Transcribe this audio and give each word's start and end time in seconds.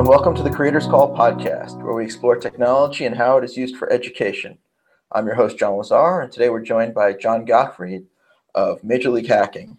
and 0.00 0.08
welcome 0.08 0.34
to 0.34 0.42
the 0.42 0.48
Creators 0.48 0.86
Call 0.86 1.14
podcast, 1.14 1.76
where 1.82 1.92
we 1.92 2.06
explore 2.06 2.34
technology 2.34 3.04
and 3.04 3.14
how 3.14 3.36
it 3.36 3.44
is 3.44 3.54
used 3.54 3.76
for 3.76 3.92
education. 3.92 4.56
I'm 5.12 5.26
your 5.26 5.34
host, 5.34 5.58
John 5.58 5.76
Lazar, 5.76 6.22
and 6.22 6.32
today 6.32 6.48
we're 6.48 6.62
joined 6.62 6.94
by 6.94 7.12
John 7.12 7.44
Gottfried 7.44 8.06
of 8.54 8.82
Major 8.82 9.10
League 9.10 9.26
Hacking. 9.26 9.76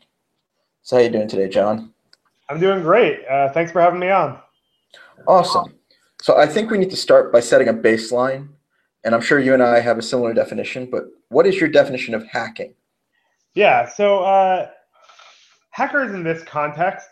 So, 0.84 0.96
how 0.96 1.02
are 1.02 1.06
you 1.06 1.10
doing 1.10 1.28
today, 1.28 1.50
John? 1.50 1.92
I'm 2.50 2.60
doing 2.60 2.84
great. 2.84 3.26
Uh, 3.28 3.52
thanks 3.52 3.72
for 3.72 3.82
having 3.82 4.00
me 4.00 4.12
on. 4.12 4.38
Awesome. 5.28 5.74
So, 6.22 6.38
I 6.38 6.46
think 6.46 6.70
we 6.70 6.78
need 6.78 6.92
to 6.92 6.98
start 6.98 7.34
by 7.34 7.40
setting 7.40 7.70
a 7.70 7.74
baseline, 7.74 8.50
and 9.04 9.16
I'm 9.16 9.22
sure 9.22 9.40
you 9.40 9.56
and 9.56 9.64
I 9.64 9.80
have 9.80 9.98
a 9.98 10.04
similar 10.04 10.36
definition. 10.36 10.86
But 10.86 11.06
what 11.30 11.48
is 11.48 11.60
your 11.60 11.70
definition 11.70 12.14
of 12.14 12.28
hacking? 12.28 12.76
Yeah. 13.56 13.90
So, 13.90 14.20
uh, 14.20 14.70
hackers 15.72 16.14
in 16.14 16.24
this 16.24 16.44
context 16.44 17.08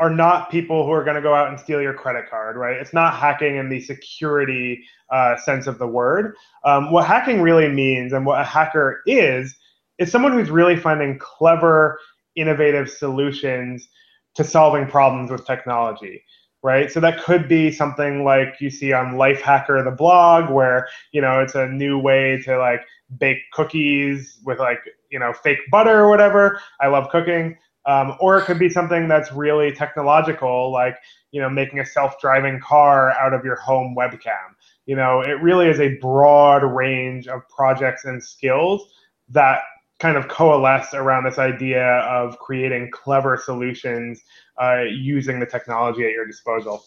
are 0.00 0.10
not 0.10 0.50
people 0.50 0.84
who 0.84 0.92
are 0.92 1.04
going 1.04 1.16
to 1.16 1.22
go 1.22 1.34
out 1.34 1.48
and 1.48 1.60
steal 1.60 1.80
your 1.80 1.92
credit 1.92 2.28
card, 2.28 2.56
right? 2.56 2.76
It's 2.76 2.94
not 2.94 3.14
hacking 3.14 3.56
in 3.56 3.68
the 3.68 3.80
security 3.80 4.82
uh, 5.10 5.36
sense 5.36 5.66
of 5.66 5.78
the 5.78 5.86
word. 5.86 6.34
Um, 6.64 6.90
what 6.90 7.06
hacking 7.06 7.42
really 7.42 7.68
means 7.68 8.12
and 8.14 8.24
what 8.24 8.40
a 8.40 8.44
hacker 8.44 9.02
is, 9.06 9.54
is 9.98 10.10
someone 10.10 10.32
who's 10.32 10.50
really 10.50 10.76
finding 10.76 11.18
clever, 11.18 12.00
innovative 12.34 12.90
solutions 12.90 13.88
to 14.36 14.42
solving 14.42 14.86
problems 14.86 15.30
with 15.30 15.46
technology 15.46 16.22
right? 16.62 16.90
So 16.92 17.00
that 17.00 17.22
could 17.22 17.48
be 17.48 17.70
something 17.72 18.24
like 18.24 18.56
you 18.60 18.70
see 18.70 18.92
on 18.92 19.14
Lifehacker, 19.14 19.82
the 19.82 19.90
blog, 19.90 20.50
where 20.50 20.88
you 21.12 21.20
know 21.20 21.40
it's 21.40 21.54
a 21.54 21.66
new 21.68 21.98
way 21.98 22.40
to 22.44 22.58
like 22.58 22.82
bake 23.18 23.38
cookies 23.52 24.38
with 24.44 24.58
like 24.58 24.80
you 25.10 25.18
know 25.18 25.32
fake 25.32 25.58
butter 25.70 26.00
or 26.00 26.10
whatever. 26.10 26.60
I 26.80 26.88
love 26.88 27.08
cooking. 27.10 27.56
Um, 27.86 28.14
or 28.20 28.38
it 28.38 28.44
could 28.44 28.58
be 28.58 28.68
something 28.68 29.08
that's 29.08 29.32
really 29.32 29.72
technological, 29.72 30.70
like 30.70 30.96
you 31.32 31.40
know 31.40 31.48
making 31.48 31.80
a 31.80 31.86
self-driving 31.86 32.60
car 32.60 33.12
out 33.12 33.32
of 33.32 33.44
your 33.44 33.56
home 33.56 33.94
webcam. 33.98 34.54
You 34.86 34.96
know, 34.96 35.20
it 35.20 35.40
really 35.42 35.68
is 35.68 35.80
a 35.80 35.96
broad 35.98 36.58
range 36.58 37.28
of 37.28 37.48
projects 37.48 38.04
and 38.04 38.22
skills 38.22 38.92
that 39.30 39.60
kind 40.00 40.16
of 40.16 40.28
coalesce 40.28 40.94
around 40.94 41.24
this 41.24 41.38
idea 41.38 41.98
of 42.00 42.38
creating 42.38 42.90
clever 42.90 43.36
solutions 43.36 44.22
uh, 44.60 44.82
using 44.82 45.38
the 45.38 45.46
technology 45.46 46.04
at 46.04 46.10
your 46.10 46.26
disposal. 46.26 46.84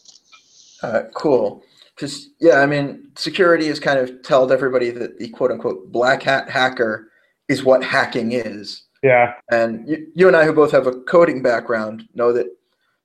Uh, 0.81 1.03
cool. 1.15 1.63
Because 1.95 2.29
yeah, 2.41 2.55
I 2.59 2.65
mean, 2.65 3.11
security 3.15 3.67
has 3.67 3.79
kind 3.79 3.99
of 3.99 4.21
told 4.23 4.51
everybody 4.51 4.89
that 4.89 5.19
the 5.19 5.29
quote 5.29 5.51
unquote 5.51 5.91
black 5.91 6.23
hat 6.23 6.49
hacker 6.49 7.11
is 7.47 7.63
what 7.63 7.83
hacking 7.83 8.31
is. 8.31 8.83
Yeah. 9.03 9.33
And 9.51 9.87
you, 9.87 10.07
you 10.15 10.27
and 10.27 10.35
I, 10.35 10.45
who 10.45 10.53
both 10.53 10.71
have 10.71 10.87
a 10.87 11.01
coding 11.01 11.43
background, 11.43 12.07
know 12.15 12.31
that, 12.31 12.47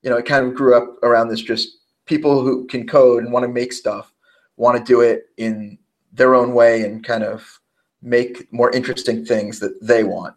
you 0.03 0.09
know, 0.09 0.17
it 0.17 0.27
kind 0.27 0.47
of 0.47 0.55
grew 0.55 0.77
up 0.77 0.97
around 1.03 1.29
this 1.29 1.43
just 1.43 1.69
people 2.07 2.41
who 2.41 2.67
can 2.67 2.87
code 2.87 3.25
and 3.25 3.33
want 3.33 3.45
to 3.45 3.49
make 3.49 3.73
stuff, 3.73 4.13
want 4.57 4.79
to 4.79 4.85
do 4.85 5.01
it 5.01 5.27
in 5.37 5.77
their 6.13 6.35
own 6.35 6.55
way 6.55 6.83
and 6.83 7.05
kind 7.05 7.25
of 7.25 7.61
make 8.01 8.51
more 8.53 8.71
interesting 8.71 9.25
things 9.25 9.59
that 9.59 9.77
they 9.83 10.05
want. 10.05 10.35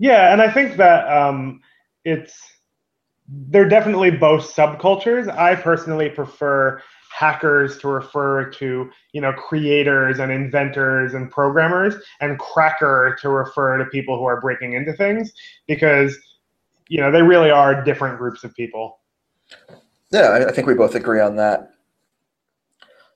Yeah, 0.00 0.32
and 0.32 0.42
I 0.42 0.50
think 0.50 0.76
that 0.76 1.06
um, 1.10 1.60
it's 2.04 2.36
they're 3.28 3.68
definitely 3.68 4.10
both 4.10 4.54
subcultures. 4.54 5.34
I 5.34 5.54
personally 5.54 6.10
prefer 6.10 6.82
hackers 7.14 7.78
to 7.78 7.86
refer 7.86 8.44
to 8.50 8.90
you 9.12 9.20
know 9.20 9.32
creators 9.34 10.18
and 10.18 10.32
inventors 10.32 11.14
and 11.14 11.30
programmers 11.30 11.94
and 12.20 12.40
cracker 12.40 13.16
to 13.20 13.28
refer 13.28 13.78
to 13.78 13.84
people 13.86 14.18
who 14.18 14.24
are 14.24 14.40
breaking 14.40 14.72
into 14.72 14.92
things 14.94 15.32
because 15.68 16.16
you 16.88 17.00
know 17.00 17.12
they 17.12 17.22
really 17.22 17.50
are 17.50 17.84
different 17.84 18.18
groups 18.18 18.42
of 18.42 18.52
people. 18.54 18.98
Yeah 20.10 20.44
i 20.48 20.52
think 20.52 20.66
we 20.66 20.74
both 20.74 20.94
agree 20.96 21.20
on 21.20 21.36
that. 21.36 21.70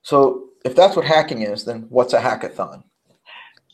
So 0.03 0.51
if 0.65 0.77
that's 0.77 0.95
what 0.95 1.05
hacking 1.05 1.43
is 1.43 1.65
then 1.65 1.87
what's 1.89 2.13
a 2.13 2.21
hackathon? 2.21 2.85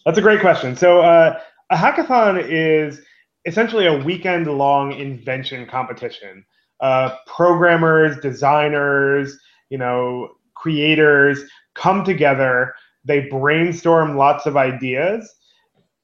That's 0.07 0.19
a 0.19 0.23
great 0.23 0.41
question. 0.41 0.75
So 0.75 1.03
uh, 1.03 1.39
a 1.71 1.77
hackathon 1.77 2.43
is 2.49 3.01
essentially 3.45 3.87
a 3.87 3.99
weekend 4.05 4.47
long 4.47 4.93
invention 4.93 5.67
competition. 5.67 6.47
Uh, 6.81 7.15
programmers 7.27 8.19
designers 8.21 9.39
you 9.71 9.79
know, 9.79 10.31
creators 10.55 11.43
come 11.75 12.05
together, 12.05 12.75
they 13.05 13.21
brainstorm 13.29 14.17
lots 14.17 14.47
of 14.47 14.57
ideas, 14.57 15.35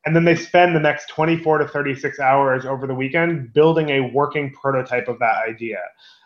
and 0.07 0.17
then 0.17 0.25
they 0.25 0.35
spend 0.35 0.75
the 0.75 0.81
next 0.81 1.09
24 1.09 1.59
to 1.59 1.69
36 1.69 2.21
hours 2.21 2.65
over 2.65 2.87
the 2.87 2.95
weekend 2.95 3.53
building 3.53 3.91
a 3.91 4.01
working 4.13 4.53
prototype 4.53 5.09
of 5.09 5.19
that 5.19 5.37
idea. 5.47 5.79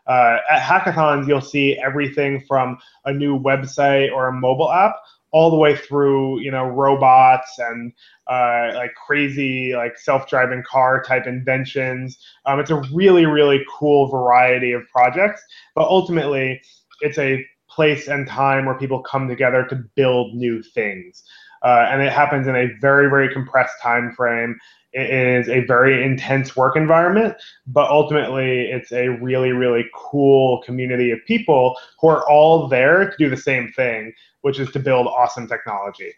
Uh, 0.06 0.38
at 0.50 0.60
hackathons, 0.60 1.26
you'll 1.26 1.40
see 1.40 1.78
everything 1.78 2.40
from 2.46 2.78
a 3.06 3.12
new 3.12 3.38
website 3.38 4.12
or 4.12 4.28
a 4.28 4.32
mobile 4.32 4.70
app 4.70 4.96
all 5.32 5.50
the 5.50 5.56
way 5.56 5.74
through, 5.74 6.38
you 6.40 6.50
know, 6.52 6.64
robots 6.64 7.58
and 7.58 7.92
uh, 8.28 8.70
like 8.74 8.94
crazy 8.94 9.74
like 9.74 9.98
self-driving 9.98 10.62
car 10.64 11.02
type 11.02 11.26
inventions. 11.26 12.18
Um, 12.46 12.60
it's 12.60 12.70
a 12.70 12.80
really 12.92 13.26
really 13.26 13.64
cool 13.76 14.08
variety 14.08 14.70
of 14.70 14.82
projects, 14.92 15.42
but 15.74 15.88
ultimately 15.88 16.62
it's 17.00 17.18
a 17.18 17.44
place 17.68 18.08
and 18.08 18.28
time 18.28 18.66
where 18.66 18.78
people 18.78 19.00
come 19.00 19.28
together 19.28 19.66
to 19.68 19.76
build 19.94 20.34
new 20.34 20.62
things. 20.62 21.24
Uh, 21.62 21.86
and 21.90 22.02
it 22.02 22.12
happens 22.12 22.46
in 22.46 22.54
a 22.54 22.68
very, 22.80 23.08
very 23.08 23.32
compressed 23.32 23.74
time 23.82 24.12
frame. 24.12 24.58
It 24.92 25.10
is 25.10 25.48
a 25.48 25.64
very 25.64 26.04
intense 26.04 26.54
work 26.54 26.76
environment, 26.76 27.34
but 27.66 27.90
ultimately 27.90 28.66
it's 28.70 28.92
a 28.92 29.08
really, 29.08 29.50
really 29.50 29.86
cool 29.94 30.62
community 30.62 31.10
of 31.10 31.18
people 31.26 31.76
who 32.00 32.08
are 32.08 32.28
all 32.28 32.68
there 32.68 33.10
to 33.10 33.16
do 33.16 33.30
the 33.30 33.36
same 33.36 33.72
thing, 33.72 34.12
which 34.42 34.60
is 34.60 34.70
to 34.72 34.78
build 34.78 35.06
awesome 35.06 35.48
technology. 35.48 36.12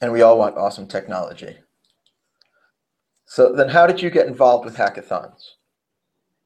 And 0.00 0.12
we 0.12 0.22
all 0.22 0.38
want 0.38 0.56
awesome 0.56 0.88
technology. 0.88 1.56
So 3.26 3.54
then 3.54 3.68
how 3.68 3.86
did 3.86 4.02
you 4.02 4.10
get 4.10 4.26
involved 4.26 4.64
with 4.64 4.76
hackathons? 4.76 5.42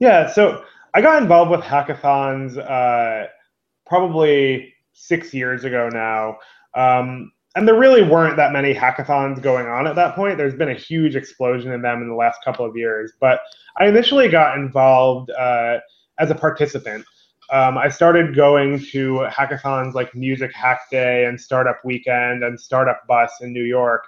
Yeah, 0.00 0.30
so 0.30 0.64
I 0.94 1.00
got 1.00 1.22
involved 1.22 1.50
with 1.50 1.60
hackathons 1.60 2.58
uh, 2.58 3.28
probably 3.86 4.74
six 4.92 5.32
years 5.32 5.64
ago 5.64 5.88
now. 5.92 6.38
Um, 6.74 7.32
and 7.56 7.66
there 7.66 7.78
really 7.78 8.02
weren't 8.02 8.36
that 8.36 8.52
many 8.52 8.74
hackathons 8.74 9.42
going 9.42 9.66
on 9.66 9.86
at 9.86 9.96
that 9.96 10.14
point. 10.14 10.38
There's 10.38 10.54
been 10.54 10.70
a 10.70 10.74
huge 10.74 11.16
explosion 11.16 11.72
in 11.72 11.82
them 11.82 12.02
in 12.02 12.08
the 12.08 12.14
last 12.14 12.38
couple 12.44 12.64
of 12.64 12.76
years. 12.76 13.12
But 13.20 13.40
I 13.78 13.86
initially 13.86 14.28
got 14.28 14.58
involved 14.58 15.30
uh, 15.30 15.78
as 16.18 16.30
a 16.30 16.34
participant. 16.34 17.04
Um, 17.50 17.78
I 17.78 17.88
started 17.88 18.36
going 18.36 18.78
to 18.90 19.26
hackathons 19.30 19.94
like 19.94 20.14
Music 20.14 20.52
Hack 20.54 20.82
Day 20.90 21.24
and 21.24 21.40
Startup 21.40 21.78
Weekend 21.84 22.44
and 22.44 22.60
Startup 22.60 23.06
Bus 23.06 23.32
in 23.40 23.52
New 23.52 23.64
York. 23.64 24.04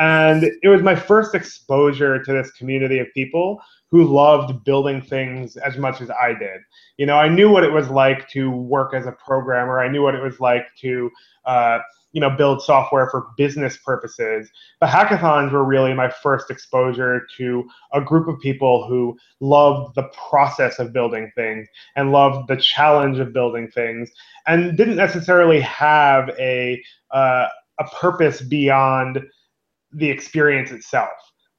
And 0.00 0.44
it 0.62 0.68
was 0.68 0.82
my 0.82 0.96
first 0.96 1.34
exposure 1.34 2.22
to 2.24 2.32
this 2.32 2.50
community 2.52 2.98
of 3.00 3.08
people 3.12 3.60
who 3.90 4.04
loved 4.04 4.64
building 4.64 5.02
things 5.02 5.58
as 5.58 5.76
much 5.76 6.00
as 6.00 6.10
I 6.10 6.32
did. 6.32 6.62
You 6.96 7.04
know, 7.04 7.16
I 7.16 7.28
knew 7.28 7.50
what 7.50 7.64
it 7.64 7.72
was 7.72 7.90
like 7.90 8.26
to 8.30 8.50
work 8.50 8.94
as 8.94 9.06
a 9.06 9.12
programmer. 9.12 9.78
I 9.78 9.88
knew 9.88 10.02
what 10.02 10.14
it 10.14 10.22
was 10.22 10.40
like 10.40 10.64
to, 10.80 11.10
uh, 11.44 11.80
you 12.12 12.20
know, 12.20 12.30
build 12.30 12.62
software 12.62 13.10
for 13.10 13.26
business 13.36 13.76
purposes. 13.84 14.48
The 14.80 14.86
hackathons 14.86 15.52
were 15.52 15.64
really 15.64 15.92
my 15.92 16.08
first 16.08 16.50
exposure 16.50 17.26
to 17.36 17.68
a 17.92 18.00
group 18.00 18.26
of 18.26 18.40
people 18.40 18.86
who 18.86 19.18
loved 19.40 19.96
the 19.96 20.10
process 20.30 20.78
of 20.78 20.94
building 20.94 21.30
things 21.34 21.68
and 21.96 22.10
loved 22.10 22.48
the 22.48 22.56
challenge 22.56 23.18
of 23.18 23.34
building 23.34 23.68
things 23.68 24.10
and 24.46 24.78
didn't 24.78 24.96
necessarily 24.96 25.60
have 25.60 26.30
a 26.38 26.82
uh, 27.10 27.48
a 27.80 27.84
purpose 27.98 28.42
beyond 28.42 29.20
the 29.92 30.08
experience 30.08 30.70
itself 30.70 31.10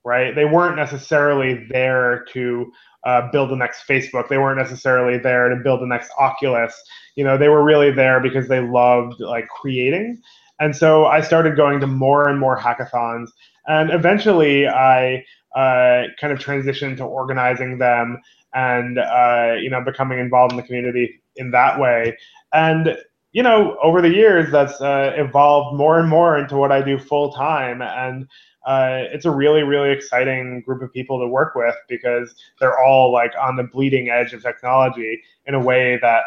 right? 0.03 0.35
They 0.35 0.45
weren't 0.45 0.75
necessarily 0.75 1.65
there 1.69 2.25
to 2.33 2.71
uh, 3.05 3.29
build 3.31 3.49
the 3.51 3.55
next 3.55 3.87
Facebook. 3.87 4.29
They 4.29 4.37
weren't 4.37 4.57
necessarily 4.57 5.17
there 5.17 5.49
to 5.49 5.55
build 5.57 5.81
the 5.81 5.87
next 5.87 6.11
Oculus. 6.19 6.73
You 7.15 7.23
know, 7.23 7.37
they 7.37 7.49
were 7.49 7.63
really 7.63 7.91
there 7.91 8.19
because 8.19 8.47
they 8.47 8.61
loved 8.61 9.19
like 9.19 9.47
creating. 9.49 10.21
And 10.59 10.75
so 10.75 11.05
I 11.05 11.21
started 11.21 11.55
going 11.55 11.79
to 11.79 11.87
more 11.87 12.29
and 12.29 12.39
more 12.39 12.57
hackathons, 12.57 13.29
and 13.67 13.89
eventually 13.91 14.67
I 14.67 15.25
uh, 15.55 16.03
kind 16.19 16.31
of 16.31 16.39
transitioned 16.39 16.97
to 16.97 17.03
organizing 17.03 17.79
them 17.79 18.21
and 18.53 18.99
uh, 18.99 19.55
you 19.59 19.71
know 19.71 19.83
becoming 19.83 20.19
involved 20.19 20.51
in 20.53 20.57
the 20.57 20.63
community 20.63 21.19
in 21.37 21.49
that 21.51 21.79
way. 21.79 22.15
And 22.53 22.95
you 23.31 23.43
know, 23.43 23.77
over 23.81 24.01
the 24.01 24.09
years, 24.09 24.51
that's 24.51 24.79
uh, 24.81 25.13
evolved 25.15 25.77
more 25.77 25.99
and 25.99 26.09
more 26.09 26.37
into 26.37 26.57
what 26.57 26.71
I 26.71 26.81
do 26.81 26.99
full 26.99 27.31
time. 27.31 27.81
And 27.81 28.27
uh, 28.65 29.05
it's 29.11 29.25
a 29.25 29.31
really, 29.31 29.63
really 29.63 29.91
exciting 29.91 30.61
group 30.61 30.81
of 30.81 30.91
people 30.93 31.19
to 31.19 31.27
work 31.27 31.55
with 31.55 31.75
because 31.87 32.35
they're 32.59 32.79
all 32.79 33.11
like 33.11 33.31
on 33.39 33.55
the 33.55 33.63
bleeding 33.63 34.09
edge 34.09 34.33
of 34.33 34.41
technology 34.41 35.21
in 35.45 35.55
a 35.55 35.59
way 35.59 35.97
that 36.01 36.23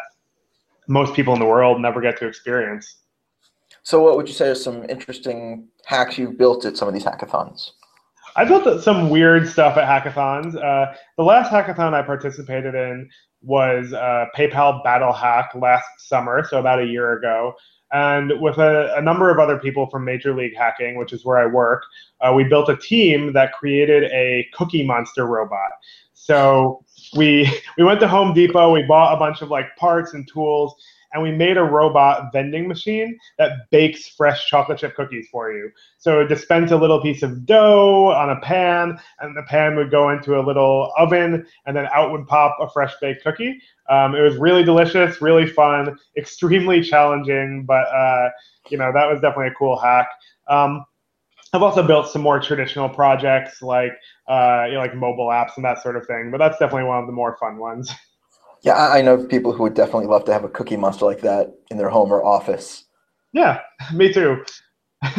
most 0.87 1.13
people 1.13 1.33
in 1.33 1.39
the 1.39 1.45
world 1.45 1.79
never 1.79 2.01
get 2.01 2.17
to 2.19 2.27
experience. 2.27 2.97
So, 3.83 4.01
what 4.01 4.17
would 4.17 4.27
you 4.27 4.33
say 4.33 4.49
are 4.49 4.55
some 4.55 4.83
interesting 4.89 5.67
hacks 5.85 6.17
you've 6.17 6.37
built 6.37 6.65
at 6.65 6.75
some 6.75 6.87
of 6.87 6.93
these 6.93 7.05
hackathons? 7.05 7.71
I 8.35 8.43
built 8.43 8.83
some 8.83 9.09
weird 9.09 9.47
stuff 9.47 9.77
at 9.77 9.87
hackathons. 9.87 10.55
Uh, 10.61 10.93
the 11.17 11.23
last 11.23 11.51
hackathon 11.51 11.93
I 11.93 12.01
participated 12.01 12.75
in 12.75 13.09
was 13.45 13.93
uh, 13.93 14.25
PayPal 14.35 14.83
Battle 14.83 15.13
Hack 15.13 15.51
last 15.55 15.87
summer, 15.97 16.45
so 16.49 16.59
about 16.59 16.81
a 16.81 16.85
year 16.85 17.13
ago. 17.13 17.53
And 17.91 18.33
with 18.41 18.57
a, 18.57 18.93
a, 18.95 19.01
number 19.01 19.29
of 19.29 19.39
other 19.39 19.57
people 19.57 19.87
from 19.89 20.03
Major 20.03 20.35
League 20.35 20.55
Hacking, 20.57 20.97
which 20.97 21.13
is 21.13 21.23
where 21.23 21.37
I 21.37 21.45
work, 21.45 21.83
uh, 22.19 22.33
we 22.33 22.43
built 22.43 22.67
a 22.67 22.75
team 22.75 23.31
that 23.33 23.53
created 23.53 24.05
a 24.05 24.47
Cookie 24.53 24.85
Monster 24.85 25.27
robot. 25.27 25.69
So 26.13 26.83
we 27.15 27.49
we 27.77 27.83
went 27.83 27.99
to 27.99 28.07
Home 28.07 28.33
Depot, 28.33 28.71
we 28.71 28.83
bought 28.83 29.13
a 29.13 29.17
bunch 29.17 29.41
of 29.41 29.49
like 29.49 29.75
parts 29.77 30.13
and 30.13 30.27
tools, 30.27 30.75
and 31.15 31.23
we 31.23 31.31
made 31.31 31.55
a 31.55 31.63
robot 31.63 32.33
vending 32.33 32.67
machine 32.67 33.17
that 33.37 33.69
bakes 33.71 34.09
fresh 34.09 34.47
chocolate 34.47 34.77
chip 34.77 34.95
cookies 34.95 35.27
for 35.31 35.49
you. 35.51 35.71
So 35.97 36.19
it 36.19 36.27
dispense 36.27 36.71
a 36.71 36.77
little 36.77 37.01
piece 37.01 37.23
of 37.23 37.45
dough 37.45 38.11
on 38.11 38.29
a 38.29 38.39
pan, 38.41 38.99
and 39.19 39.35
the 39.35 39.43
pan 39.43 39.77
would 39.77 39.89
go 39.89 40.09
into 40.09 40.37
a 40.37 40.43
little 40.45 40.93
oven, 40.97 41.47
and 41.65 41.75
then 41.75 41.87
out 41.93 42.11
would 42.11 42.27
pop 42.27 42.57
a 42.59 42.69
fresh 42.69 42.93
baked 42.99 43.23
cookie. 43.23 43.59
Um, 43.89 44.13
it 44.13 44.21
was 44.21 44.35
really 44.35 44.63
delicious, 44.63 45.21
really 45.21 45.47
fun, 45.47 45.97
extremely 46.17 46.81
challenging, 46.81 47.63
but 47.65 47.87
uh, 47.87 48.29
you 48.69 48.77
know 48.77 48.91
that 48.93 49.09
was 49.09 49.21
definitely 49.21 49.47
a 49.47 49.55
cool 49.55 49.79
hack. 49.79 50.09
Um, 50.49 50.85
I've 51.53 51.63
also 51.63 51.81
built 51.87 52.09
some 52.09 52.21
more 52.21 52.41
traditional 52.41 52.89
projects 52.89 53.61
like 53.61 53.93
uh, 54.27 54.65
you 54.67 54.73
know, 54.73 54.81
like 54.81 54.95
mobile 54.95 55.27
apps 55.27 55.51
and 55.55 55.63
that 55.63 55.81
sort 55.81 55.95
of 55.95 56.05
thing, 56.07 56.29
but 56.29 56.39
that's 56.39 56.57
definitely 56.57 56.89
one 56.89 56.99
of 56.99 57.07
the 57.07 57.13
more 57.13 57.37
fun 57.37 57.57
ones. 57.57 57.89
Yeah, 58.65 58.89
I 58.89 59.03
know 59.03 59.23
people 59.23 59.53
who 59.53 59.61
would 59.61 59.75
definitely 59.75 60.07
love 60.07 60.25
to 60.25 60.33
have 60.33 60.43
a 60.43 60.49
cookie 60.49 60.75
monster 60.75 61.05
like 61.05 61.21
that 61.21 61.53
in 61.69 61.77
their 61.77 61.89
home 61.89 62.11
or 62.11 62.25
office. 62.25 62.85
Yeah, 63.31 63.59
me 63.93 64.11
too. 64.11 64.43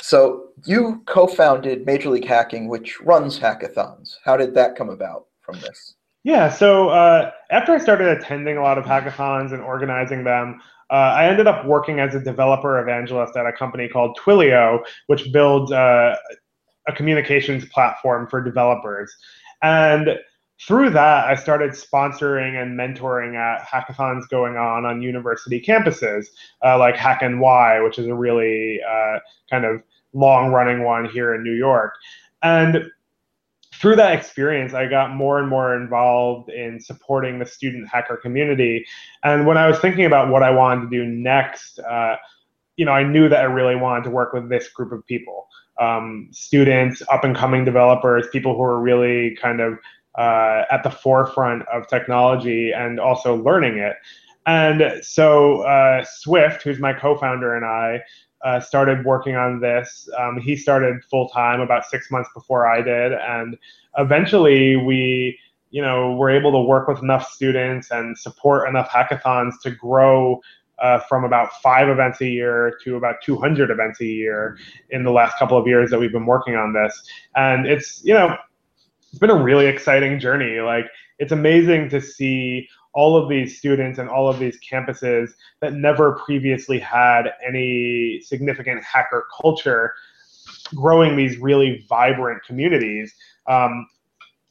so 0.00 0.48
you 0.66 1.00
co-founded 1.06 1.86
Major 1.86 2.10
League 2.10 2.26
Hacking, 2.26 2.66
which 2.68 3.00
runs 3.00 3.38
hackathons. 3.38 4.16
How 4.24 4.36
did 4.36 4.52
that 4.54 4.74
come 4.74 4.90
about 4.90 5.26
from 5.42 5.60
this? 5.60 5.94
Yeah, 6.24 6.50
so 6.50 6.88
uh, 6.88 7.30
after 7.52 7.72
I 7.72 7.78
started 7.78 8.08
attending 8.08 8.56
a 8.56 8.62
lot 8.62 8.78
of 8.78 8.84
hackathons 8.84 9.52
and 9.52 9.62
organizing 9.62 10.24
them, 10.24 10.60
uh, 10.90 11.14
I 11.16 11.26
ended 11.26 11.46
up 11.46 11.64
working 11.66 12.00
as 12.00 12.16
a 12.16 12.20
developer 12.20 12.80
evangelist 12.80 13.36
at 13.36 13.46
a 13.46 13.52
company 13.52 13.88
called 13.88 14.18
Twilio, 14.20 14.80
which 15.06 15.32
builds 15.32 15.70
uh, 15.70 16.16
a 16.88 16.92
communications 16.92 17.64
platform 17.66 18.26
for 18.28 18.42
developers. 18.42 19.14
And 19.62 20.18
through 20.60 20.90
that, 20.90 21.26
I 21.26 21.34
started 21.34 21.72
sponsoring 21.72 22.60
and 22.60 22.78
mentoring 22.78 23.34
at 23.36 23.66
hackathons 23.66 24.28
going 24.28 24.56
on 24.56 24.84
on 24.84 25.02
university 25.02 25.60
campuses, 25.60 26.26
uh, 26.64 26.78
like 26.78 26.94
HackNY, 26.94 27.82
which 27.84 27.98
is 27.98 28.06
a 28.06 28.14
really 28.14 28.80
uh, 28.88 29.18
kind 29.50 29.64
of 29.64 29.82
long 30.12 30.52
running 30.52 30.84
one 30.84 31.08
here 31.08 31.34
in 31.34 31.42
New 31.42 31.54
York. 31.54 31.94
And 32.42 32.90
through 33.74 33.96
that 33.96 34.16
experience, 34.16 34.74
I 34.74 34.86
got 34.86 35.12
more 35.12 35.38
and 35.38 35.48
more 35.48 35.76
involved 35.76 36.50
in 36.50 36.78
supporting 36.78 37.40
the 37.40 37.46
student 37.46 37.88
hacker 37.88 38.16
community. 38.16 38.86
And 39.24 39.46
when 39.46 39.56
I 39.58 39.66
was 39.66 39.80
thinking 39.80 40.04
about 40.04 40.28
what 40.28 40.44
I 40.44 40.50
wanted 40.50 40.88
to 40.88 40.96
do 40.96 41.04
next, 41.04 41.80
uh, 41.80 42.16
you 42.76 42.84
know, 42.84 42.92
I 42.92 43.02
knew 43.02 43.28
that 43.28 43.40
I 43.40 43.44
really 43.44 43.74
wanted 43.74 44.04
to 44.04 44.10
work 44.10 44.32
with 44.32 44.48
this 44.48 44.68
group 44.68 44.92
of 44.92 45.04
people, 45.06 45.48
um, 45.80 46.28
students, 46.30 47.02
up 47.10 47.24
and 47.24 47.34
coming 47.34 47.64
developers, 47.64 48.26
people 48.30 48.54
who 48.54 48.62
are 48.62 48.80
really 48.80 49.36
kind 49.42 49.60
of 49.60 49.78
uh, 50.16 50.64
at 50.70 50.82
the 50.82 50.90
forefront 50.90 51.66
of 51.68 51.86
technology 51.88 52.72
and 52.72 53.00
also 53.00 53.36
learning 53.36 53.78
it. 53.78 53.96
And 54.46 55.02
so 55.04 55.62
uh, 55.62 56.04
Swift, 56.04 56.62
who's 56.62 56.78
my 56.78 56.92
co-founder, 56.92 57.54
and 57.54 57.64
I 57.64 58.00
uh, 58.44 58.60
started 58.60 59.04
working 59.04 59.36
on 59.36 59.60
this. 59.60 60.08
Um, 60.18 60.38
he 60.38 60.56
started 60.56 61.04
full 61.04 61.28
time 61.28 61.60
about 61.60 61.86
six 61.86 62.10
months 62.10 62.28
before 62.34 62.66
I 62.66 62.82
did, 62.82 63.12
and 63.12 63.56
eventually 63.98 64.76
we, 64.76 65.38
you 65.70 65.80
know, 65.80 66.16
were 66.16 66.30
able 66.30 66.50
to 66.52 66.58
work 66.58 66.88
with 66.88 67.02
enough 67.02 67.30
students 67.30 67.92
and 67.92 68.18
support 68.18 68.68
enough 68.68 68.88
hackathons 68.88 69.60
to 69.62 69.70
grow. 69.70 70.40
Uh, 70.78 70.98
from 70.98 71.22
about 71.22 71.52
five 71.62 71.88
events 71.88 72.20
a 72.22 72.26
year 72.26 72.76
to 72.82 72.96
about 72.96 73.14
200 73.22 73.70
events 73.70 74.00
a 74.00 74.04
year 74.04 74.58
in 74.90 75.04
the 75.04 75.12
last 75.12 75.38
couple 75.38 75.56
of 75.56 75.64
years 75.64 75.90
that 75.90 76.00
we've 76.00 76.10
been 76.10 76.26
working 76.26 76.56
on 76.56 76.72
this. 76.72 77.04
And 77.36 77.66
it's, 77.68 78.02
you 78.02 78.12
know, 78.12 78.36
it's 79.12 79.18
been 79.18 79.30
a 79.30 79.42
really 79.42 79.66
exciting 79.66 80.18
journey. 80.18 80.60
Like 80.60 80.86
it's 81.18 81.32
amazing 81.32 81.90
to 81.90 82.00
see 82.00 82.66
all 82.94 83.14
of 83.14 83.28
these 83.28 83.58
students 83.58 83.98
and 83.98 84.08
all 84.08 84.28
of 84.28 84.38
these 84.38 84.58
campuses 84.60 85.30
that 85.60 85.74
never 85.74 86.18
previously 86.24 86.78
had 86.78 87.24
any 87.46 88.20
significant 88.24 88.82
hacker 88.82 89.26
culture 89.40 89.92
growing 90.74 91.14
these 91.14 91.36
really 91.38 91.84
vibrant 91.88 92.42
communities. 92.44 93.14
Um, 93.46 93.86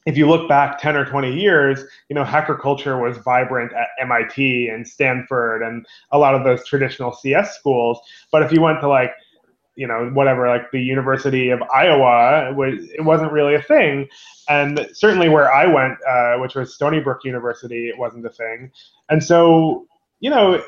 if 0.06 0.16
you 0.16 0.28
look 0.28 0.48
back 0.48 0.80
10 0.80 0.96
or 0.96 1.04
20 1.04 1.32
years, 1.32 1.84
you 2.08 2.14
know, 2.14 2.24
hacker 2.24 2.56
culture 2.56 2.98
was 2.98 3.18
vibrant 3.18 3.72
at 3.72 3.88
MIT 4.00 4.68
and 4.68 4.86
Stanford 4.86 5.62
and 5.62 5.86
a 6.12 6.18
lot 6.18 6.34
of 6.34 6.44
those 6.44 6.64
traditional 6.66 7.12
CS 7.12 7.56
schools. 7.56 7.98
But 8.30 8.42
if 8.42 8.52
you 8.52 8.60
went 8.60 8.80
to 8.80 8.88
like 8.88 9.12
you 9.76 9.86
know 9.86 10.10
whatever 10.12 10.48
like 10.48 10.70
the 10.70 10.80
University 10.80 11.50
of 11.50 11.62
Iowa 11.74 12.50
it, 12.50 12.56
was, 12.56 12.84
it 12.90 13.02
wasn't 13.02 13.32
really 13.32 13.54
a 13.54 13.62
thing, 13.62 14.08
and 14.48 14.88
certainly 14.92 15.28
where 15.28 15.52
I 15.52 15.66
went, 15.66 15.98
uh, 16.08 16.36
which 16.38 16.54
was 16.54 16.74
Stony 16.74 17.00
Brook 17.00 17.20
University, 17.24 17.88
it 17.88 17.98
wasn't 17.98 18.26
a 18.26 18.30
thing, 18.30 18.70
and 19.08 19.22
so 19.22 19.86
you 20.20 20.30
know. 20.30 20.62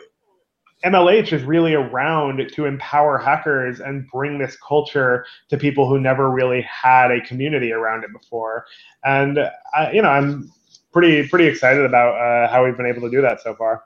MLH 0.84 1.32
is 1.32 1.42
really 1.44 1.72
around 1.72 2.46
to 2.52 2.66
empower 2.66 3.16
hackers 3.16 3.80
and 3.80 4.06
bring 4.08 4.36
this 4.36 4.54
culture 4.56 5.24
to 5.48 5.56
people 5.56 5.88
who 5.88 5.98
never 5.98 6.30
really 6.30 6.60
had 6.60 7.10
a 7.10 7.22
community 7.22 7.72
around 7.72 8.04
it 8.04 8.12
before. 8.12 8.66
And 9.02 9.38
I, 9.74 9.92
you 9.92 10.02
know, 10.02 10.10
I'm 10.10 10.52
pretty 10.94 11.28
pretty 11.28 11.46
excited 11.46 11.84
about 11.84 12.14
uh, 12.14 12.50
how 12.50 12.64
we've 12.64 12.76
been 12.76 12.86
able 12.86 13.02
to 13.02 13.10
do 13.10 13.20
that 13.20 13.42
so 13.42 13.54
far. 13.54 13.84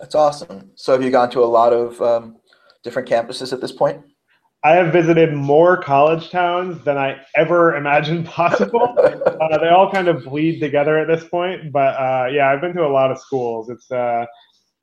That's 0.00 0.14
awesome. 0.14 0.72
So 0.74 0.92
have 0.92 1.02
you 1.02 1.10
gone 1.10 1.30
to 1.30 1.40
a 1.40 1.46
lot 1.46 1.72
of 1.72 2.00
um, 2.02 2.36
different 2.82 3.08
campuses 3.08 3.52
at 3.52 3.60
this 3.60 3.70
point? 3.70 4.02
I 4.64 4.76
have 4.76 4.92
visited 4.92 5.34
more 5.34 5.76
college 5.76 6.30
towns 6.30 6.84
than 6.84 6.96
I 6.96 7.20
ever 7.34 7.74
imagined 7.74 8.26
possible. 8.26 8.94
uh, 8.98 9.58
they 9.58 9.68
all 9.68 9.90
kind 9.90 10.08
of 10.08 10.24
bleed 10.24 10.60
together 10.60 10.98
at 10.98 11.08
this 11.08 11.28
point, 11.28 11.72
but 11.72 11.94
uh, 11.98 12.28
yeah, 12.30 12.50
I've 12.50 12.60
been 12.60 12.74
to 12.74 12.86
a 12.86 12.88
lot 12.88 13.10
of 13.10 13.18
schools. 13.18 13.70
It's 13.70 13.90
uh, 13.90 14.24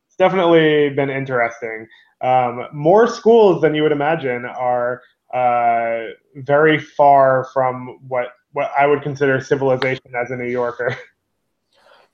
it's 0.08 0.18
definitely 0.18 0.90
been 0.90 1.10
interesting. 1.10 1.88
Um, 2.22 2.68
more 2.74 3.08
schools 3.08 3.62
than 3.62 3.74
you 3.74 3.84
would 3.84 3.94
imagine 3.94 4.46
are 4.46 5.02
uh, 5.34 6.12
very 6.36 6.80
far 6.80 7.48
from 7.54 8.00
what 8.08 8.28
what 8.52 8.72
I 8.78 8.86
would 8.86 9.02
consider 9.02 9.40
civilization 9.40 10.12
as 10.16 10.32
a 10.32 10.36
New 10.36 10.50
Yorker. 10.50 10.96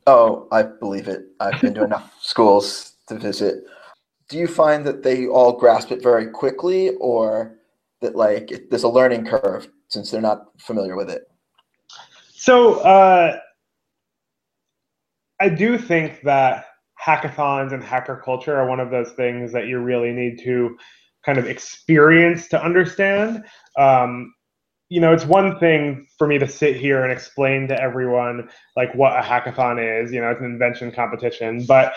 Oh, 0.07 0.47
I 0.51 0.61
believe 0.61 1.07
it. 1.07 1.23
I've 1.39 1.59
been 1.59 1.73
to 1.73 1.83
enough 1.83 2.13
schools 2.21 2.97
to 3.07 3.17
visit 3.17 3.63
do 4.29 4.37
you 4.37 4.47
find 4.47 4.85
that 4.85 5.03
they 5.03 5.27
all 5.27 5.53
grasp 5.53 5.91
it 5.91 6.01
very 6.01 6.27
quickly 6.27 6.91
or 6.99 7.57
that 8.01 8.15
like 8.15 8.51
it, 8.51 8.69
there's 8.69 8.83
a 8.83 8.89
learning 8.89 9.25
curve 9.25 9.67
since 9.87 10.11
they're 10.11 10.21
not 10.21 10.45
familiar 10.59 10.95
with 10.95 11.09
it 11.09 11.23
so 12.33 12.75
uh, 12.81 13.37
i 15.39 15.49
do 15.49 15.77
think 15.77 16.21
that 16.21 16.65
hackathons 17.03 17.73
and 17.73 17.83
hacker 17.83 18.21
culture 18.23 18.55
are 18.55 18.67
one 18.67 18.79
of 18.79 18.89
those 18.89 19.11
things 19.11 19.51
that 19.51 19.67
you 19.67 19.79
really 19.79 20.11
need 20.11 20.39
to 20.39 20.77
kind 21.25 21.37
of 21.37 21.45
experience 21.47 22.47
to 22.47 22.63
understand 22.63 23.43
um, 23.77 24.33
you 24.89 25.01
know, 25.01 25.11
it's 25.13 25.25
one 25.25 25.59
thing 25.59 26.07
for 26.17 26.27
me 26.27 26.37
to 26.37 26.47
sit 26.47 26.75
here 26.75 27.03
and 27.03 27.11
explain 27.11 27.67
to 27.67 27.81
everyone 27.81 28.49
like 28.75 28.93
what 28.93 29.17
a 29.17 29.21
hackathon 29.21 30.03
is. 30.03 30.11
You 30.11 30.21
know, 30.21 30.29
it's 30.29 30.39
an 30.39 30.45
invention 30.45 30.91
competition, 30.91 31.65
but 31.65 31.93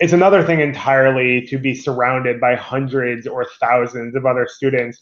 it's 0.00 0.12
another 0.12 0.44
thing 0.44 0.60
entirely 0.60 1.46
to 1.46 1.58
be 1.58 1.74
surrounded 1.74 2.40
by 2.40 2.56
hundreds 2.56 3.26
or 3.28 3.46
thousands 3.60 4.16
of 4.16 4.26
other 4.26 4.48
students 4.50 5.00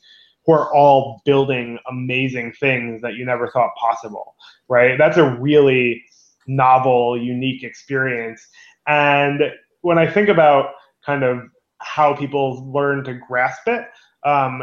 are 0.52 0.72
all 0.74 1.22
building 1.24 1.78
amazing 1.88 2.52
things 2.58 3.02
that 3.02 3.14
you 3.14 3.24
never 3.24 3.50
thought 3.50 3.70
possible, 3.78 4.34
right? 4.68 4.96
That's 4.98 5.16
a 5.16 5.36
really 5.38 6.02
novel, 6.46 7.20
unique 7.20 7.62
experience. 7.62 8.46
And 8.86 9.42
when 9.82 9.98
I 9.98 10.10
think 10.10 10.28
about 10.28 10.70
kind 11.04 11.22
of 11.22 11.40
how 11.78 12.14
people 12.14 12.70
learn 12.72 13.04
to 13.04 13.14
grasp 13.14 13.62
it, 13.66 13.84
um, 14.24 14.62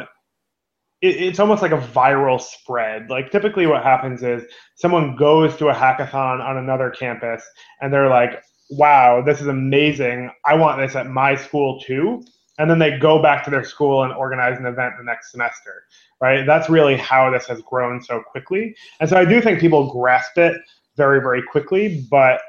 it, 1.01 1.15
it's 1.15 1.39
almost 1.39 1.61
like 1.61 1.71
a 1.71 1.77
viral 1.77 2.39
spread. 2.41 3.09
Like 3.09 3.31
typically 3.31 3.67
what 3.67 3.83
happens 3.83 4.23
is 4.23 4.43
someone 4.75 5.15
goes 5.15 5.55
to 5.57 5.69
a 5.69 5.73
hackathon 5.73 6.43
on 6.43 6.57
another 6.57 6.89
campus 6.89 7.43
and 7.81 7.93
they're 7.93 8.09
like, 8.09 8.41
wow, 8.71 9.21
this 9.25 9.41
is 9.41 9.47
amazing. 9.47 10.31
I 10.45 10.55
want 10.55 10.79
this 10.79 10.95
at 10.95 11.07
my 11.07 11.35
school 11.35 11.79
too. 11.79 12.23
And 12.57 12.69
then 12.69 12.79
they 12.79 12.97
go 12.97 13.21
back 13.21 13.43
to 13.45 13.51
their 13.51 13.63
school 13.63 14.03
and 14.03 14.11
organize 14.13 14.57
an 14.57 14.65
event 14.65 14.95
the 14.97 15.03
next 15.03 15.31
semester, 15.31 15.83
right? 16.19 16.45
That's 16.45 16.69
really 16.69 16.97
how 16.97 17.29
this 17.29 17.45
has 17.47 17.61
grown 17.61 18.01
so 18.01 18.21
quickly. 18.21 18.75
And 18.99 19.09
so 19.09 19.17
I 19.17 19.25
do 19.25 19.41
think 19.41 19.59
people 19.59 19.91
grasp 19.91 20.37
it 20.37 20.59
very, 20.95 21.21
very 21.21 21.43
quickly, 21.43 22.05
but 22.09 22.41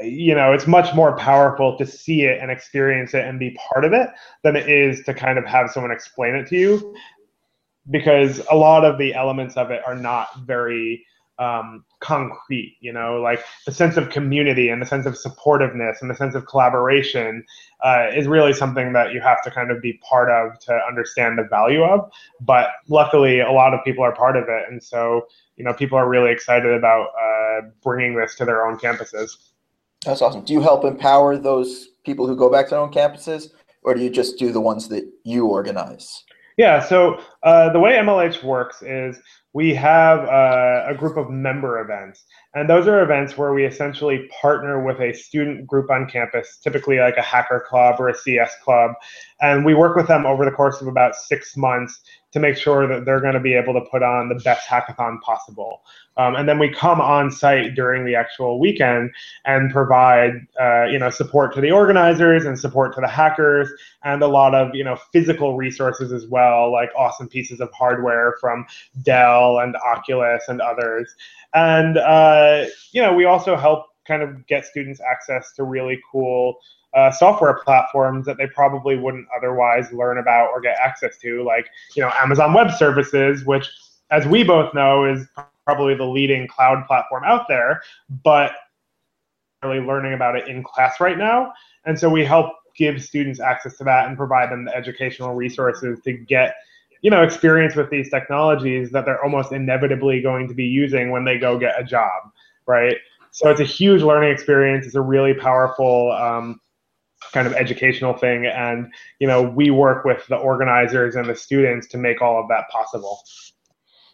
you 0.00 0.34
know, 0.34 0.52
it's 0.52 0.66
much 0.66 0.94
more 0.94 1.14
powerful 1.16 1.76
to 1.76 1.84
see 1.84 2.22
it 2.22 2.40
and 2.40 2.50
experience 2.50 3.12
it 3.12 3.26
and 3.26 3.38
be 3.38 3.56
part 3.72 3.84
of 3.84 3.92
it 3.92 4.08
than 4.42 4.56
it 4.56 4.68
is 4.68 5.02
to 5.04 5.12
kind 5.12 5.38
of 5.38 5.44
have 5.44 5.70
someone 5.70 5.92
explain 5.92 6.34
it 6.34 6.48
to 6.48 6.56
you 6.56 6.94
because 7.90 8.40
a 8.50 8.54
lot 8.54 8.84
of 8.84 8.98
the 8.98 9.14
elements 9.14 9.56
of 9.56 9.70
it 9.70 9.82
are 9.86 9.94
not 9.94 10.28
very 10.40 11.04
um, 11.40 11.84
concrete. 11.98 12.76
You 12.80 12.92
know, 12.92 13.20
like 13.20 13.42
the 13.66 13.72
sense 13.72 13.96
of 13.96 14.10
community 14.10 14.68
and 14.68 14.80
the 14.80 14.86
sense 14.86 15.06
of 15.06 15.14
supportiveness 15.14 16.00
and 16.00 16.08
the 16.08 16.14
sense 16.14 16.36
of 16.36 16.46
collaboration 16.46 17.44
uh, 17.84 18.06
is 18.14 18.28
really 18.28 18.52
something 18.52 18.92
that 18.92 19.12
you 19.12 19.20
have 19.20 19.42
to 19.42 19.50
kind 19.50 19.72
of 19.72 19.82
be 19.82 19.94
part 20.08 20.30
of 20.30 20.58
to 20.60 20.78
understand 20.88 21.38
the 21.38 21.44
value 21.44 21.82
of. 21.82 22.08
But 22.40 22.68
luckily, 22.88 23.40
a 23.40 23.50
lot 23.50 23.74
of 23.74 23.80
people 23.84 24.04
are 24.04 24.14
part 24.14 24.36
of 24.36 24.44
it, 24.48 24.64
and 24.70 24.80
so 24.80 25.26
you 25.60 25.64
know, 25.64 25.74
people 25.74 25.98
are 25.98 26.08
really 26.08 26.30
excited 26.30 26.72
about 26.72 27.08
uh, 27.20 27.66
bringing 27.82 28.16
this 28.16 28.34
to 28.36 28.46
their 28.46 28.66
own 28.66 28.78
campuses. 28.78 29.36
That's 30.06 30.22
awesome. 30.22 30.42
Do 30.42 30.54
you 30.54 30.62
help 30.62 30.86
empower 30.86 31.36
those 31.36 31.88
people 32.02 32.26
who 32.26 32.34
go 32.34 32.50
back 32.50 32.66
to 32.66 32.70
their 32.70 32.80
own 32.80 32.90
campuses, 32.90 33.50
or 33.82 33.94
do 33.94 34.00
you 34.00 34.08
just 34.08 34.38
do 34.38 34.52
the 34.52 34.60
ones 34.60 34.88
that 34.88 35.04
you 35.22 35.44
organize? 35.44 36.24
Yeah, 36.56 36.80
so 36.80 37.20
uh, 37.42 37.70
the 37.74 37.78
way 37.78 37.92
MLH 37.92 38.42
works 38.42 38.80
is 38.80 39.18
we 39.52 39.74
have 39.74 40.20
uh, 40.20 40.84
a 40.88 40.94
group 40.94 41.16
of 41.16 41.28
member 41.28 41.80
events. 41.80 42.24
And 42.54 42.70
those 42.70 42.86
are 42.86 43.02
events 43.02 43.36
where 43.36 43.52
we 43.52 43.64
essentially 43.64 44.28
partner 44.40 44.84
with 44.84 45.00
a 45.00 45.12
student 45.12 45.66
group 45.66 45.90
on 45.90 46.08
campus, 46.08 46.58
typically 46.62 46.98
like 46.98 47.16
a 47.16 47.22
hacker 47.22 47.64
club 47.68 47.96
or 47.98 48.08
a 48.08 48.14
CS 48.14 48.52
club. 48.62 48.92
And 49.40 49.64
we 49.64 49.74
work 49.74 49.96
with 49.96 50.06
them 50.06 50.24
over 50.24 50.44
the 50.44 50.52
course 50.52 50.80
of 50.80 50.86
about 50.86 51.16
six 51.16 51.56
months 51.56 52.00
to 52.32 52.38
make 52.38 52.56
sure 52.56 52.86
that 52.86 53.04
they're 53.04 53.20
going 53.20 53.34
to 53.34 53.40
be 53.40 53.54
able 53.54 53.74
to 53.74 53.80
put 53.90 54.02
on 54.02 54.28
the 54.28 54.36
best 54.36 54.68
hackathon 54.68 55.20
possible. 55.20 55.82
Um, 56.16 56.36
and 56.36 56.48
then 56.48 56.58
we 56.58 56.72
come 56.72 57.00
on 57.00 57.30
site 57.30 57.74
during 57.74 58.04
the 58.04 58.14
actual 58.14 58.60
weekend 58.60 59.10
and 59.46 59.70
provide, 59.72 60.46
uh, 60.60 60.84
you 60.84 60.98
know, 60.98 61.10
support 61.10 61.54
to 61.54 61.60
the 61.60 61.70
organizers 61.70 62.44
and 62.44 62.58
support 62.58 62.94
to 62.94 63.00
the 63.00 63.08
hackers, 63.08 63.70
and 64.04 64.22
a 64.22 64.28
lot 64.28 64.54
of, 64.54 64.74
you 64.74 64.84
know, 64.84 64.96
physical 65.12 65.56
resources 65.56 66.12
as 66.12 66.26
well, 66.26 66.70
like 66.70 66.90
awesome 66.96 67.28
pieces 67.28 67.60
of 67.60 67.70
hardware 67.72 68.36
from 68.40 68.66
Dell 69.02 69.58
and 69.58 69.76
Oculus 69.76 70.44
and 70.48 70.60
others. 70.60 71.14
And 71.54 71.98
uh, 71.98 72.66
you 72.92 73.02
know, 73.02 73.14
we 73.14 73.24
also 73.24 73.56
help 73.56 73.86
kind 74.06 74.22
of 74.22 74.46
get 74.46 74.64
students 74.64 75.00
access 75.00 75.52
to 75.54 75.64
really 75.64 76.00
cool 76.10 76.58
uh, 76.94 77.10
software 77.10 77.54
platforms 77.64 78.26
that 78.26 78.36
they 78.36 78.46
probably 78.48 78.96
wouldn't 78.96 79.26
otherwise 79.36 79.92
learn 79.92 80.18
about 80.18 80.50
or 80.50 80.60
get 80.60 80.76
access 80.78 81.18
to, 81.18 81.42
like 81.44 81.66
you 81.94 82.02
know 82.02 82.10
Amazon 82.16 82.52
Web 82.52 82.72
Services, 82.72 83.44
which, 83.44 83.68
as 84.10 84.26
we 84.26 84.42
both 84.42 84.74
know, 84.74 85.04
is 85.04 85.26
probably 85.64 85.94
the 85.94 86.04
leading 86.04 86.48
cloud 86.48 86.86
platform 86.86 87.22
out 87.24 87.46
there, 87.48 87.80
but 88.24 88.52
really 89.62 89.78
learning 89.78 90.14
about 90.14 90.36
it 90.36 90.48
in 90.48 90.62
class 90.62 91.00
right 91.00 91.18
now. 91.18 91.52
And 91.84 91.98
so 91.98 92.08
we 92.08 92.24
help 92.24 92.52
give 92.76 93.02
students 93.02 93.40
access 93.40 93.76
to 93.78 93.84
that 93.84 94.08
and 94.08 94.16
provide 94.16 94.50
them 94.50 94.64
the 94.64 94.74
educational 94.74 95.34
resources 95.34 96.00
to 96.04 96.12
get 96.12 96.54
you 97.02 97.10
know 97.10 97.22
experience 97.22 97.74
with 97.74 97.90
these 97.90 98.10
technologies 98.10 98.90
that 98.90 99.04
they're 99.04 99.22
almost 99.22 99.52
inevitably 99.52 100.20
going 100.20 100.46
to 100.48 100.54
be 100.54 100.64
using 100.64 101.10
when 101.10 101.24
they 101.24 101.38
go 101.38 101.58
get 101.58 101.78
a 101.80 101.84
job 101.84 102.30
right 102.66 102.96
so 103.32 103.50
it's 103.50 103.60
a 103.60 103.64
huge 103.64 104.02
learning 104.02 104.30
experience 104.30 104.86
it's 104.86 104.94
a 104.94 105.00
really 105.00 105.34
powerful 105.34 106.12
um, 106.12 106.60
kind 107.32 107.46
of 107.46 107.52
educational 107.54 108.14
thing. 108.14 108.46
And 108.46 108.92
you 109.18 109.26
know 109.26 109.42
we 109.42 109.70
work 109.70 110.04
with 110.04 110.26
the 110.28 110.36
organizers 110.36 111.16
and 111.16 111.28
the 111.28 111.36
students 111.36 111.86
to 111.88 111.98
make 111.98 112.20
all 112.22 112.40
of 112.40 112.48
that 112.48 112.68
possible. 112.70 113.22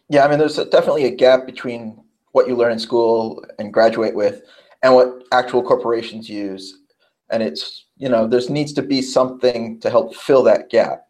Yeah 0.09 0.25
i 0.25 0.29
mean 0.29 0.39
there's 0.39 0.57
a, 0.57 0.65
definitely 0.65 1.05
a 1.05 1.11
gap 1.11 1.45
between 1.45 2.01
what 2.31 2.47
you 2.47 2.55
learn 2.55 2.71
in 2.71 2.79
school 2.79 3.43
and 3.59 3.73
graduate 3.73 4.15
with 4.15 4.43
and 4.83 4.93
what 4.93 5.23
actual 5.31 5.63
corporations 5.63 6.29
use. 6.29 6.79
And 7.29 7.43
it's 7.43 7.85
you 7.97 8.09
know 8.09 8.27
there 8.27 8.41
needs 8.49 8.73
to 8.73 8.81
be 8.81 9.01
something 9.01 9.79
to 9.81 9.89
help 9.89 10.15
fill 10.15 10.43
that 10.43 10.69
gap. 10.69 11.07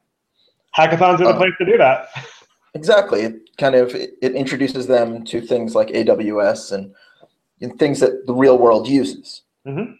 Hackathons 0.77 1.19
are 1.19 1.25
the 1.25 1.29
uh, 1.29 1.37
place 1.37 1.53
to 1.59 1.65
do 1.65 1.77
that. 1.77 2.07
exactly. 2.73 3.21
It 3.21 3.57
kind 3.57 3.75
of 3.75 3.93
it, 3.93 4.11
it 4.21 4.35
introduces 4.35 4.87
them 4.87 5.23
to 5.25 5.41
things 5.41 5.75
like 5.75 5.89
aws 5.89 6.71
and, 6.71 6.93
and 7.61 7.77
things 7.77 7.99
that 7.99 8.25
the 8.25 8.33
real 8.33 8.57
world 8.57 8.87
uses. 8.87 9.43
Mm-hmm. 9.67 9.93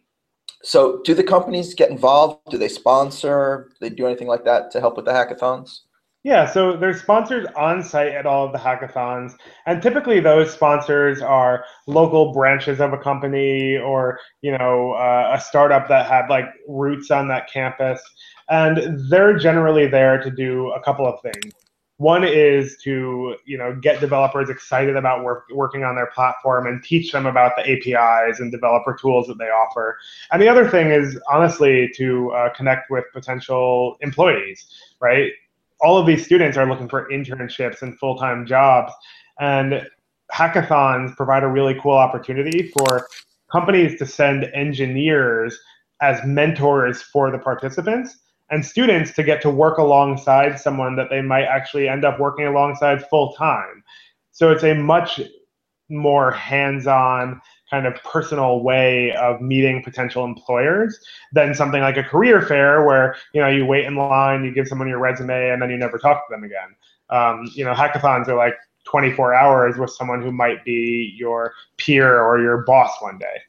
So, 0.64 1.02
do 1.04 1.14
the 1.14 1.24
companies 1.24 1.74
get 1.76 1.92
involved? 1.92 2.40
Do 2.50 2.58
they 2.58 2.68
sponsor? 2.68 3.70
Do 3.70 3.90
they 3.90 3.96
do 3.96 4.08
anything 4.08 4.28
like 4.28 4.44
that 4.46 4.72
to 4.72 4.80
help 4.80 4.98
with 4.98 5.06
the 5.06 5.12
hackathons? 5.12 5.82
Yeah, 6.24 6.46
so 6.46 6.76
there's 6.76 7.00
sponsors 7.00 7.48
on 7.56 7.82
site 7.82 8.12
at 8.12 8.26
all 8.26 8.46
of 8.46 8.52
the 8.52 8.58
hackathons, 8.58 9.34
and 9.66 9.82
typically 9.82 10.20
those 10.20 10.52
sponsors 10.52 11.22
are 11.22 11.64
local 11.86 12.34
branches 12.34 12.82
of 12.82 12.92
a 12.92 12.98
company 12.98 13.78
or 13.78 14.20
you 14.42 14.58
know 14.58 14.92
uh, 14.92 15.38
a 15.38 15.40
startup 15.40 15.88
that 15.88 16.08
had 16.08 16.28
like 16.28 16.46
roots 16.68 17.12
on 17.12 17.30
that 17.30 17.50
campus, 17.50 18.02
and 18.50 19.00
they're 19.10 19.38
generally 19.38 19.88
there 19.88 20.22
to 20.22 20.30
do 20.30 20.70
a 20.72 20.82
couple 20.82 21.08
of 21.08 21.22
things. 21.22 21.54
One 21.98 22.24
is 22.24 22.78
to 22.84 23.36
you 23.46 23.58
know 23.58 23.76
get 23.76 24.00
developers 24.00 24.50
excited 24.50 24.96
about 24.96 25.24
work, 25.24 25.46
working 25.52 25.84
on 25.84 25.96
their 25.96 26.08
platform 26.08 26.68
and 26.68 26.84
teach 26.84 27.12
them 27.12 27.26
about 27.26 27.54
the 27.56 27.64
APIs 27.68 28.40
and 28.40 28.52
developer 28.52 28.96
tools 29.00 29.26
that 29.28 29.40
they 29.40 29.46
offer. 29.46 29.98
And 30.32 30.40
the 30.40 30.48
other 30.48 30.70
thing 30.70 30.92
is 30.92 31.20
honestly 31.30 31.90
to 31.96 32.32
uh, 32.32 32.54
connect 32.54 32.92
with 32.92 33.06
potential 33.14 33.98
employees, 34.02 34.68
right? 35.00 35.32
All 35.82 35.98
of 35.98 36.06
these 36.06 36.24
students 36.24 36.56
are 36.56 36.68
looking 36.68 36.88
for 36.88 37.10
internships 37.10 37.82
and 37.82 37.98
full-time 37.98 38.46
jobs, 38.46 38.94
and 39.40 39.88
hackathons 40.32 41.16
provide 41.16 41.44
a 41.44 41.48
really 41.48 41.80
cool 41.82 41.96
opportunity 41.96 42.72
for 42.78 43.08
companies 43.52 43.98
to 43.98 44.06
send 44.06 44.44
engineers 44.54 45.58
as 46.02 46.24
mentors 46.26 47.02
for 47.02 47.32
the 47.32 47.40
participants 47.40 48.18
and 48.50 48.66
students 48.66 49.12
to 49.14 49.24
get 49.24 49.42
to 49.42 49.50
work 49.50 49.78
alongside 49.78 50.60
someone 50.60 50.96
that 50.96 51.10
they 51.10 51.22
might 51.22 51.44
actually 51.44 51.88
end 51.88 52.06
up 52.06 52.20
working 52.20 52.46
alongside 52.46 53.08
full 53.10 53.34
time. 53.34 53.84
So 54.32 54.52
it's 54.52 54.64
a 54.64 54.74
much 54.74 55.20
more 55.90 56.32
hands-on 56.32 57.42
kind 57.70 57.86
of 57.86 57.96
personal 58.04 58.62
way 58.62 59.12
of 59.14 59.42
meeting 59.42 59.84
potential 59.84 60.24
employers 60.24 61.00
than 61.34 61.54
something 61.54 61.82
like 61.82 61.98
a 61.98 62.04
career 62.04 62.42
fair 62.42 62.86
where 62.86 63.16
you 63.34 63.42
know 63.42 63.48
you 63.48 63.66
wait 63.66 63.86
in 63.86 63.96
line, 63.96 64.46
you 64.46 64.54
give 64.54 64.68
someone 64.68 64.88
your 64.88 65.00
resume, 65.00 65.50
and 65.50 65.62
then 65.62 65.70
you 65.70 65.78
never 65.78 65.98
talk 65.98 66.28
to 66.28 66.34
them 66.34 66.44
again. 66.44 66.76
Um, 67.10 67.50
you 67.54 67.66
know, 67.66 67.74
hackathons 67.74 68.28
are 68.28 68.36
like 68.36 68.56
24 68.86 69.34
hours 69.34 69.78
with 69.78 69.92
someone 69.92 70.22
who 70.22 70.32
might 70.32 70.64
be 70.64 71.14
your 71.18 71.54
peer 71.78 72.22
or 72.22 72.40
your 72.40 72.64
boss 72.64 72.92
one 73.02 73.18
day. 73.18 73.42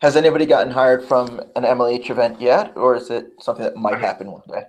Has 0.00 0.14
anybody 0.14 0.46
gotten 0.46 0.72
hired 0.72 1.04
from 1.04 1.40
an 1.56 1.64
MLH 1.64 2.10
event 2.10 2.40
yet, 2.40 2.72
or 2.76 2.94
is 2.94 3.10
it 3.10 3.32
something 3.40 3.64
that 3.64 3.76
might 3.76 3.98
happen 3.98 4.30
one 4.30 4.42
day? 4.48 4.62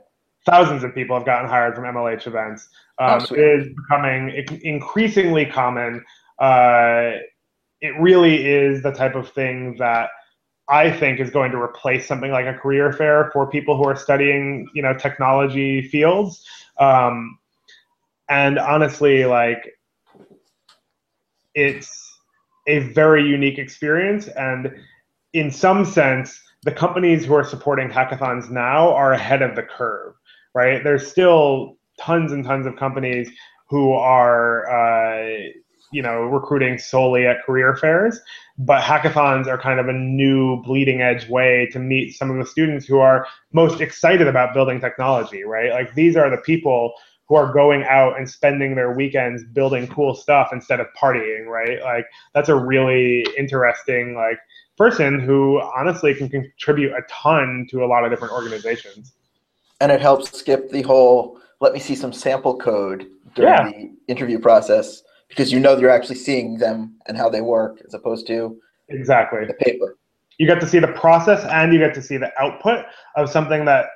Thousands 0.45 0.83
of 0.83 0.95
people 0.95 1.15
have 1.15 1.25
gotten 1.25 1.48
hired 1.48 1.75
from 1.75 1.83
MLH 1.83 2.25
events. 2.25 2.67
Um, 2.98 3.21
oh, 3.29 3.36
it 3.36 3.39
is 3.39 3.67
becoming 3.75 4.59
increasingly 4.63 5.45
common. 5.45 6.03
Uh, 6.39 7.12
it 7.81 7.93
really 8.00 8.48
is 8.48 8.81
the 8.81 8.91
type 8.91 9.13
of 9.15 9.29
thing 9.29 9.75
that 9.77 10.09
I 10.67 10.91
think 10.91 11.19
is 11.19 11.29
going 11.29 11.51
to 11.51 11.62
replace 11.62 12.07
something 12.07 12.31
like 12.31 12.48
a 12.48 12.53
career 12.53 12.91
fair 12.91 13.29
for 13.31 13.48
people 13.50 13.77
who 13.77 13.88
are 13.88 13.95
studying, 13.95 14.67
you 14.74 14.81
know, 14.81 14.93
technology 14.93 15.88
fields. 15.89 16.43
Um, 16.79 17.38
and 18.29 18.57
honestly, 18.57 19.25
like, 19.25 19.77
it's 21.53 22.17
a 22.67 22.79
very 22.79 23.24
unique 23.24 23.57
experience, 23.57 24.27
and 24.27 24.71
in 25.33 25.51
some 25.51 25.86
sense, 25.86 26.39
the 26.63 26.71
companies 26.71 27.25
who 27.25 27.33
are 27.36 27.43
supporting 27.43 27.89
hackathons 27.89 28.50
now 28.50 28.93
are 28.93 29.13
ahead 29.13 29.41
of 29.41 29.55
the 29.55 29.63
curve, 29.63 30.13
right? 30.53 30.83
There's 30.83 31.09
still 31.09 31.77
tons 32.00 32.31
and 32.31 32.43
tons 32.43 32.65
of 32.65 32.75
companies 32.75 33.29
who 33.69 33.93
are, 33.93 34.69
uh, 34.69 35.50
you 35.91 36.01
know, 36.01 36.21
recruiting 36.24 36.77
solely 36.77 37.25
at 37.27 37.43
career 37.45 37.75
fairs, 37.75 38.19
but 38.57 38.81
hackathons 38.81 39.48
are 39.48 39.57
kind 39.57 39.79
of 39.79 39.88
a 39.88 39.93
new 39.93 40.62
bleeding 40.63 41.01
edge 41.01 41.29
way 41.29 41.67
to 41.71 41.79
meet 41.79 42.15
some 42.15 42.29
of 42.29 42.38
the 42.38 42.45
students 42.45 42.86
who 42.86 43.00
are 43.00 43.25
most 43.53 43.79
excited 43.79 44.27
about 44.27 44.53
building 44.53 44.79
technology, 44.79 45.43
right? 45.43 45.71
Like 45.71 45.93
these 45.93 46.17
are 46.17 46.29
the 46.29 46.38
people 46.38 46.93
who 47.27 47.36
are 47.36 47.53
going 47.53 47.83
out 47.83 48.17
and 48.17 48.29
spending 48.29 48.75
their 48.75 48.91
weekends 48.91 49.43
building 49.53 49.88
cool 49.88 50.15
stuff 50.15 50.50
instead 50.51 50.79
of 50.79 50.88
partying, 51.00 51.45
right? 51.45 51.79
Like 51.81 52.05
that's 52.33 52.50
a 52.50 52.55
really 52.55 53.25
interesting 53.38 54.15
like 54.15 54.39
person 54.79 55.19
who 55.19 55.62
honestly 55.75 56.15
can 56.15 56.29
contribute 56.29 56.93
a 56.93 57.01
ton 57.09 57.67
to 57.69 57.83
a 57.83 57.88
lot 57.88 58.05
of 58.05 58.09
different 58.09 58.33
organizations. 58.33 59.12
And 59.81 59.91
it 59.91 60.01
helps 60.01 60.38
skip 60.38 60.71
the 60.71 60.81
whole 60.81 61.38
let 61.62 61.74
me 61.74 61.79
see 61.79 61.95
some 61.95 62.13
sample 62.13 62.57
code 62.57 63.05
during 63.36 63.51
yeah. 63.51 63.69
the 63.69 63.91
interview 64.07 64.39
process 64.39 65.03
because 65.27 65.51
you 65.51 65.59
know 65.59 65.77
you're 65.77 65.89
actually 65.89 66.15
seeing 66.15 66.57
them 66.57 66.95
and 67.07 67.17
how 67.17 67.29
they 67.29 67.41
work 67.41 67.81
as 67.86 67.93
opposed 67.93 68.25
to 68.27 68.57
exactly 68.88 69.45
the 69.45 69.53
paper. 69.53 69.98
You 70.38 70.48
get 70.48 70.62
to 70.62 70.67
see 70.67 70.79
the 70.79 70.88
process 70.88 71.43
and 71.43 71.74
you 71.74 71.79
get 71.79 71.93
to 71.95 72.01
see 72.01 72.15
the 72.15 72.31
output 72.41 72.86
of 73.17 73.29
something 73.29 73.65
that 73.65 73.88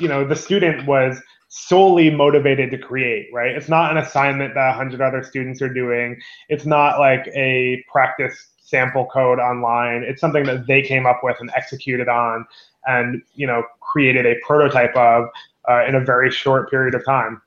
you 0.00 0.08
know 0.08 0.26
the 0.26 0.34
student 0.34 0.84
was 0.86 1.22
solely 1.48 2.10
motivated 2.10 2.70
to 2.72 2.78
create, 2.78 3.28
right? 3.32 3.50
It's 3.50 3.68
not 3.68 3.90
an 3.90 3.98
assignment 3.98 4.54
that 4.54 4.76
100 4.76 5.00
other 5.00 5.22
students 5.22 5.62
are 5.62 5.72
doing. 5.72 6.20
It's 6.48 6.66
not 6.66 6.98
like 6.98 7.28
a 7.34 7.84
practice 7.90 8.48
sample 8.70 9.06
code 9.06 9.38
online. 9.38 10.02
It's 10.02 10.20
something 10.20 10.44
that 10.44 10.66
they 10.66 10.82
came 10.82 11.06
up 11.06 11.20
with 11.22 11.36
and 11.40 11.50
executed 11.54 12.08
on, 12.08 12.46
and 12.86 13.22
you 13.34 13.46
know 13.46 13.64
created 13.80 14.26
a 14.26 14.36
prototype 14.46 14.94
of 14.96 15.28
uh, 15.68 15.84
in 15.86 15.96
a 15.96 16.00
very 16.00 16.30
short 16.30 16.70
period 16.70 16.94
of 16.94 17.04
time. 17.04 17.42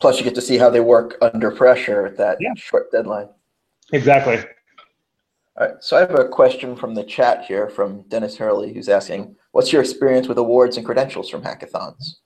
Plus, 0.00 0.18
you 0.18 0.24
get 0.24 0.34
to 0.34 0.42
see 0.42 0.58
how 0.58 0.68
they 0.68 0.80
work 0.80 1.16
under 1.22 1.50
pressure 1.50 2.06
at 2.06 2.16
that 2.16 2.36
yeah. 2.40 2.52
short 2.56 2.90
deadline. 2.90 3.28
Exactly. 3.92 4.38
All 5.56 5.66
right, 5.66 5.74
so 5.80 5.96
I 5.96 6.00
have 6.00 6.14
a 6.14 6.26
question 6.26 6.74
from 6.74 6.94
the 6.94 7.04
chat 7.04 7.44
here 7.44 7.68
from 7.68 8.02
Dennis 8.08 8.36
Hurley, 8.36 8.72
who's 8.72 8.88
asking, 8.88 9.36
"What's 9.52 9.72
your 9.72 9.82
experience 9.82 10.28
with 10.28 10.38
awards 10.38 10.76
and 10.76 10.84
credentials 10.84 11.28
from 11.28 11.42
hackathons?" 11.42 12.16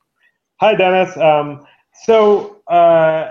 Hi, 0.60 0.74
Dennis. 0.74 1.16
Um, 1.16 1.66
so 2.04 2.62
uh, 2.68 3.30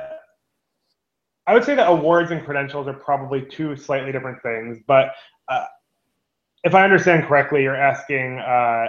I 1.48 1.54
would 1.54 1.64
say 1.64 1.76
that 1.76 1.88
awards 1.88 2.32
and 2.32 2.44
credentials 2.44 2.88
are 2.88 2.94
probably 2.94 3.46
two 3.46 3.76
slightly 3.76 4.12
different 4.12 4.42
things. 4.42 4.80
But 4.88 5.12
uh, 5.48 5.66
if 6.64 6.74
I 6.74 6.84
understand 6.84 7.26
correctly, 7.26 7.64
you're 7.64 7.76
asking, 7.76 8.40
uh, 8.40 8.88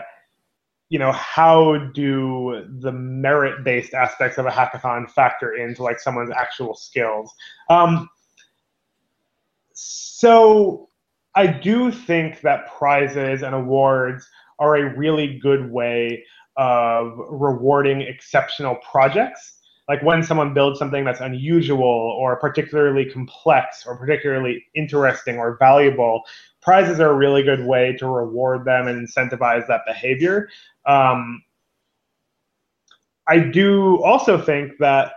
you 0.89 0.99
know, 0.99 1.13
how 1.13 1.77
do 1.95 2.65
the 2.81 2.93
merit-based 2.93 3.93
aspects 3.93 4.39
of 4.39 4.47
a 4.47 4.51
hackathon 4.51 5.11
factor 5.11 5.55
into 5.55 5.83
like 5.83 6.01
someone's 6.01 6.31
actual 6.31 6.75
skills? 6.75 7.35
Um, 7.69 8.09
so 9.73 10.89
I 11.35 11.47
do 11.47 11.93
think 11.93 12.41
that 12.41 12.73
prizes 12.79 13.43
and 13.43 13.55
awards 13.55 14.27
are 14.59 14.77
a 14.77 14.97
really 14.97 15.39
good 15.39 15.71
way 15.71 16.25
of 16.57 17.19
rewarding 17.29 18.01
exceptional 18.01 18.77
projects. 18.77 19.56
Like 19.88 20.02
when 20.02 20.23
someone 20.23 20.52
builds 20.52 20.78
something 20.78 21.05
that's 21.05 21.21
unusual 21.21 21.83
or 21.83 22.37
particularly 22.37 23.05
complex 23.05 23.87
or 23.87 23.97
particularly 23.97 24.64
interesting 24.75 25.38
or 25.38 25.57
valuable, 25.59 26.23
prizes 26.61 26.99
are 26.99 27.11
a 27.11 27.14
really 27.14 27.43
good 27.43 27.64
way 27.64 27.95
to 27.99 28.07
reward 28.09 28.64
them 28.64 28.88
and 28.88 29.07
incentivize 29.07 29.66
that 29.69 29.83
behavior. 29.87 30.49
Um, 30.87 31.43
I 33.28 33.38
do 33.38 34.02
also 34.02 34.40
think 34.40 34.73
that 34.78 35.12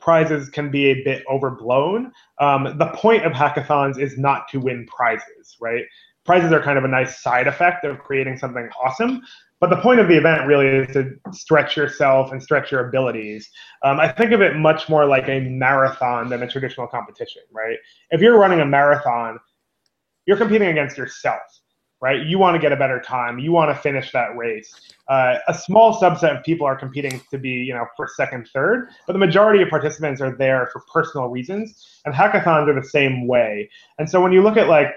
prizes 0.00 0.48
can 0.48 0.70
be 0.70 0.86
a 0.86 1.02
bit 1.04 1.22
overblown. 1.30 2.12
Um, 2.38 2.76
the 2.78 2.90
point 2.94 3.24
of 3.24 3.32
hackathons 3.32 4.00
is 4.00 4.18
not 4.18 4.48
to 4.48 4.58
win 4.58 4.86
prizes, 4.86 5.56
right? 5.60 5.84
Prizes 6.24 6.52
are 6.52 6.62
kind 6.62 6.78
of 6.78 6.84
a 6.84 6.88
nice 6.88 7.20
side 7.20 7.46
effect 7.46 7.84
of 7.84 7.98
creating 7.98 8.38
something 8.38 8.68
awesome. 8.82 9.22
But 9.60 9.70
the 9.70 9.76
point 9.76 10.00
of 10.00 10.08
the 10.08 10.16
event 10.16 10.46
really 10.46 10.66
is 10.66 10.92
to 10.94 11.12
stretch 11.32 11.76
yourself 11.76 12.32
and 12.32 12.42
stretch 12.42 12.72
your 12.72 12.88
abilities. 12.88 13.50
Um, 13.84 14.00
I 14.00 14.08
think 14.08 14.32
of 14.32 14.40
it 14.40 14.56
much 14.56 14.88
more 14.88 15.04
like 15.06 15.28
a 15.28 15.40
marathon 15.40 16.30
than 16.30 16.42
a 16.42 16.48
traditional 16.48 16.86
competition, 16.86 17.42
right? 17.52 17.76
If 18.10 18.20
you're 18.20 18.38
running 18.38 18.60
a 18.60 18.66
marathon, 18.66 19.38
you're 20.26 20.38
competing 20.38 20.68
against 20.68 20.96
yourself 20.96 21.42
right? 22.00 22.26
You 22.26 22.38
want 22.38 22.54
to 22.54 22.60
get 22.60 22.72
a 22.72 22.76
better 22.76 23.00
time. 23.00 23.38
You 23.38 23.52
want 23.52 23.74
to 23.74 23.80
finish 23.80 24.10
that 24.12 24.36
race. 24.36 24.74
Uh, 25.08 25.36
a 25.48 25.54
small 25.54 26.00
subset 26.00 26.38
of 26.38 26.44
people 26.44 26.66
are 26.66 26.76
competing 26.76 27.20
to 27.30 27.38
be, 27.38 27.50
you 27.50 27.74
know, 27.74 27.84
first, 27.96 28.16
second, 28.16 28.48
third, 28.54 28.88
but 29.06 29.12
the 29.12 29.18
majority 29.18 29.62
of 29.62 29.68
participants 29.68 30.20
are 30.20 30.34
there 30.36 30.70
for 30.72 30.82
personal 30.92 31.28
reasons. 31.28 32.00
And 32.04 32.14
hackathons 32.14 32.68
are 32.68 32.80
the 32.80 32.86
same 32.86 33.26
way. 33.26 33.68
And 33.98 34.08
so 34.08 34.20
when 34.20 34.32
you 34.32 34.42
look 34.42 34.56
at 34.56 34.68
like 34.68 34.88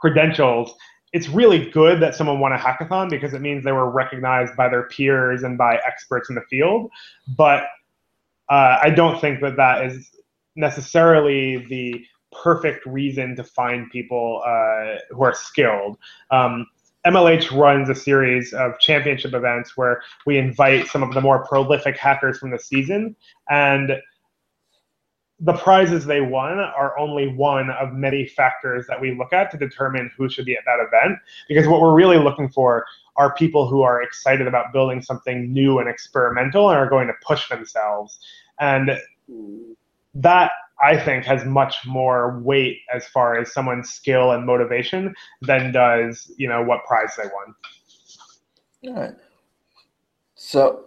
credentials, 0.00 0.74
it's 1.12 1.28
really 1.28 1.70
good 1.70 2.00
that 2.00 2.14
someone 2.14 2.38
won 2.38 2.52
a 2.52 2.58
hackathon 2.58 3.10
because 3.10 3.34
it 3.34 3.40
means 3.40 3.64
they 3.64 3.72
were 3.72 3.90
recognized 3.90 4.56
by 4.56 4.68
their 4.68 4.84
peers 4.84 5.42
and 5.42 5.58
by 5.58 5.76
experts 5.86 6.28
in 6.28 6.36
the 6.36 6.42
field. 6.42 6.90
But 7.36 7.64
uh, 8.48 8.78
I 8.82 8.90
don't 8.90 9.20
think 9.20 9.40
that 9.40 9.56
that 9.56 9.84
is 9.84 10.10
necessarily 10.56 11.66
the 11.66 12.04
perfect 12.42 12.86
reason 12.86 13.34
to 13.36 13.44
find 13.44 13.90
people 13.90 14.42
uh, 14.46 14.96
who 15.10 15.22
are 15.22 15.34
skilled. 15.34 15.98
Um, 16.30 16.66
MLH 17.06 17.56
runs 17.58 17.88
a 17.88 17.94
series 17.94 18.52
of 18.52 18.78
championship 18.78 19.32
events 19.32 19.76
where 19.76 20.02
we 20.26 20.36
invite 20.36 20.86
some 20.86 21.02
of 21.02 21.14
the 21.14 21.20
more 21.20 21.46
prolific 21.46 21.96
hackers 21.96 22.38
from 22.38 22.50
the 22.50 22.58
season, 22.58 23.16
and 23.48 23.92
the 25.40 25.54
prizes 25.54 26.04
they 26.04 26.20
won 26.20 26.58
are 26.58 26.98
only 26.98 27.28
one 27.28 27.70
of 27.70 27.94
many 27.94 28.26
factors 28.26 28.86
that 28.86 29.00
we 29.00 29.16
look 29.16 29.32
at 29.32 29.50
to 29.50 29.56
determine 29.56 30.10
who 30.16 30.28
should 30.28 30.44
be 30.44 30.54
at 30.54 30.64
that 30.66 30.78
event. 30.86 31.18
Because 31.48 31.66
what 31.66 31.80
we're 31.80 31.94
really 31.94 32.18
looking 32.18 32.50
for 32.50 32.84
are 33.16 33.34
people 33.34 33.66
who 33.66 33.82
are 33.82 34.02
excited 34.02 34.46
about 34.46 34.72
building 34.72 35.00
something 35.00 35.52
new 35.52 35.78
and 35.78 35.88
experimental 35.88 36.68
and 36.68 36.78
are 36.78 36.88
going 36.88 37.06
to 37.06 37.14
push 37.24 37.48
themselves. 37.48 38.20
And 38.60 38.98
that 40.14 40.52
I 40.82 40.98
think 40.98 41.24
has 41.24 41.44
much 41.44 41.86
more 41.86 42.38
weight 42.40 42.78
as 42.94 43.06
far 43.08 43.38
as 43.38 43.52
someone's 43.52 43.90
skill 43.90 44.32
and 44.32 44.46
motivation 44.46 45.14
than 45.42 45.72
does 45.72 46.32
you 46.36 46.48
know 46.48 46.62
what 46.62 46.84
prize 46.84 47.14
they 47.16 47.28
won. 47.28 47.54
All 48.96 49.02
right. 49.02 49.14
So, 50.34 50.86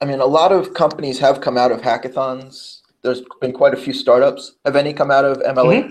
I 0.00 0.04
mean, 0.04 0.20
a 0.20 0.26
lot 0.26 0.52
of 0.52 0.74
companies 0.74 1.18
have 1.20 1.40
come 1.40 1.56
out 1.56 1.72
of 1.72 1.80
hackathons. 1.80 2.82
There's 3.02 3.22
been 3.40 3.52
quite 3.52 3.74
a 3.74 3.76
few 3.76 3.92
startups. 3.92 4.56
Have 4.64 4.76
any 4.76 4.92
come 4.92 5.10
out 5.10 5.24
of 5.24 5.38
MLH? 5.38 5.84
Mm-hmm. 5.84 5.90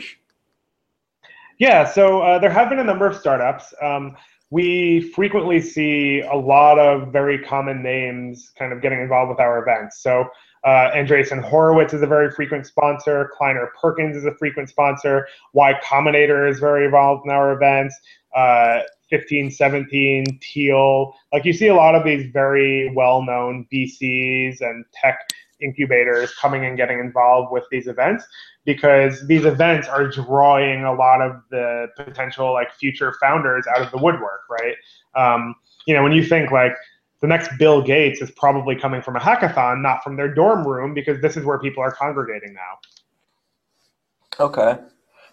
Yeah, 1.60 1.86
so 1.86 2.22
uh, 2.22 2.40
there 2.40 2.52
have 2.52 2.70
been 2.70 2.80
a 2.80 2.84
number 2.84 3.08
of 3.08 3.16
startups. 3.16 3.74
Um, 3.82 4.16
we 4.50 5.12
frequently 5.16 5.60
see 5.60 6.22
a 6.22 6.36
lot 6.36 6.80
of 6.80 7.12
very 7.12 7.40
common 7.40 7.82
names 7.82 8.52
kind 8.58 8.72
of 8.72 8.82
getting 8.82 9.02
involved 9.02 9.30
with 9.30 9.40
our 9.40 9.62
events. 9.62 10.02
So 10.02 10.30
uh, 10.64 10.92
Andreessen 10.94 11.44
Horowitz 11.44 11.94
is 11.94 12.02
a 12.02 12.08
very 12.08 12.32
frequent 12.32 12.66
sponsor. 12.66 13.32
Kleiner 13.38 13.72
Perkins 13.80 14.16
is 14.16 14.26
a 14.26 14.36
frequent 14.36 14.70
sponsor. 14.70 15.28
Y 15.54 15.74
Combinator 15.84 16.50
is 16.50 16.60
very 16.60 16.86
involved 16.86 17.26
in 17.26 17.32
our 17.32 17.54
events. 17.54 17.96
Uh, 18.36 18.82
1517, 19.10 20.40
Thiel. 20.42 21.14
Like 21.32 21.46
you 21.46 21.54
see 21.54 21.68
a 21.68 21.76
lot 21.76 21.96
of 21.96 22.04
these 22.04 22.30
very 22.32 22.92
well 22.94 23.22
known 23.22 23.66
VCs 23.72 24.62
and 24.62 24.84
tech 24.94 25.30
incubators 25.62 26.34
coming 26.36 26.66
and 26.66 26.78
getting 26.78 27.00
involved 27.00 27.52
with 27.52 27.64
these 27.72 27.88
events 27.88 28.26
because 28.66 29.26
these 29.28 29.46
events 29.46 29.88
are 29.88 30.08
drawing 30.08 30.84
a 30.84 30.94
lot 30.94 31.22
of 31.22 31.42
the 31.50 31.88
potential 31.96 32.54
like 32.54 32.74
future 32.74 33.16
founders 33.22 33.66
out 33.68 33.82
of 33.82 33.90
the 33.92 33.98
woodwork, 33.98 34.42
right? 34.50 34.76
Um, 35.16 35.56
you 35.86 35.94
know, 35.94 36.04
when 36.04 36.12
you 36.12 36.24
think 36.24 36.52
like 36.52 36.74
the 37.22 37.28
next 37.28 37.58
Bill 37.58 37.82
Gates 37.82 38.22
is 38.22 38.30
probably 38.32 38.76
coming 38.76 39.02
from 39.02 39.16
a 39.16 39.20
hackathon, 39.20 39.82
not 39.82 40.04
from 40.04 40.16
their 40.16 40.34
dorm 40.34 40.68
room, 40.68 40.94
because 40.94 41.20
this 41.22 41.36
is 41.36 41.46
where 41.46 41.60
people 41.60 41.82
are 41.82 41.92
congregating 41.92 42.54
now. 42.54 44.46
Okay, 44.46 44.78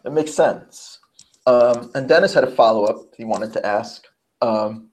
that 0.03 0.13
makes 0.13 0.33
sense. 0.33 1.01
Um, 1.47 1.91
and 1.95 2.09
Dennis 2.09 2.33
had 2.33 2.45
a 2.45 2.51
follow 2.51 2.85
up 2.85 3.15
he 3.17 3.25
wanted 3.25 3.53
to 3.53 3.67
ask. 3.67 4.07
Um, 4.41 4.91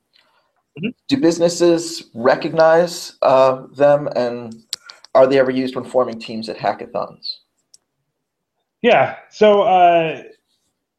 mm-hmm. 0.78 0.90
Do 1.08 1.18
businesses 1.18 2.10
recognize 2.14 3.14
uh, 3.22 3.68
them, 3.76 4.10
and 4.16 4.54
are 5.14 5.28
they 5.28 5.40
ever 5.40 5.52
used 5.52 5.76
when 5.76 5.86
forming 5.86 6.20
teams 6.20 6.50
at 6.50 6.58
hackathons? 6.58 7.38
Yeah, 8.82 9.18
so 9.30 9.64
uh, 9.64 10.24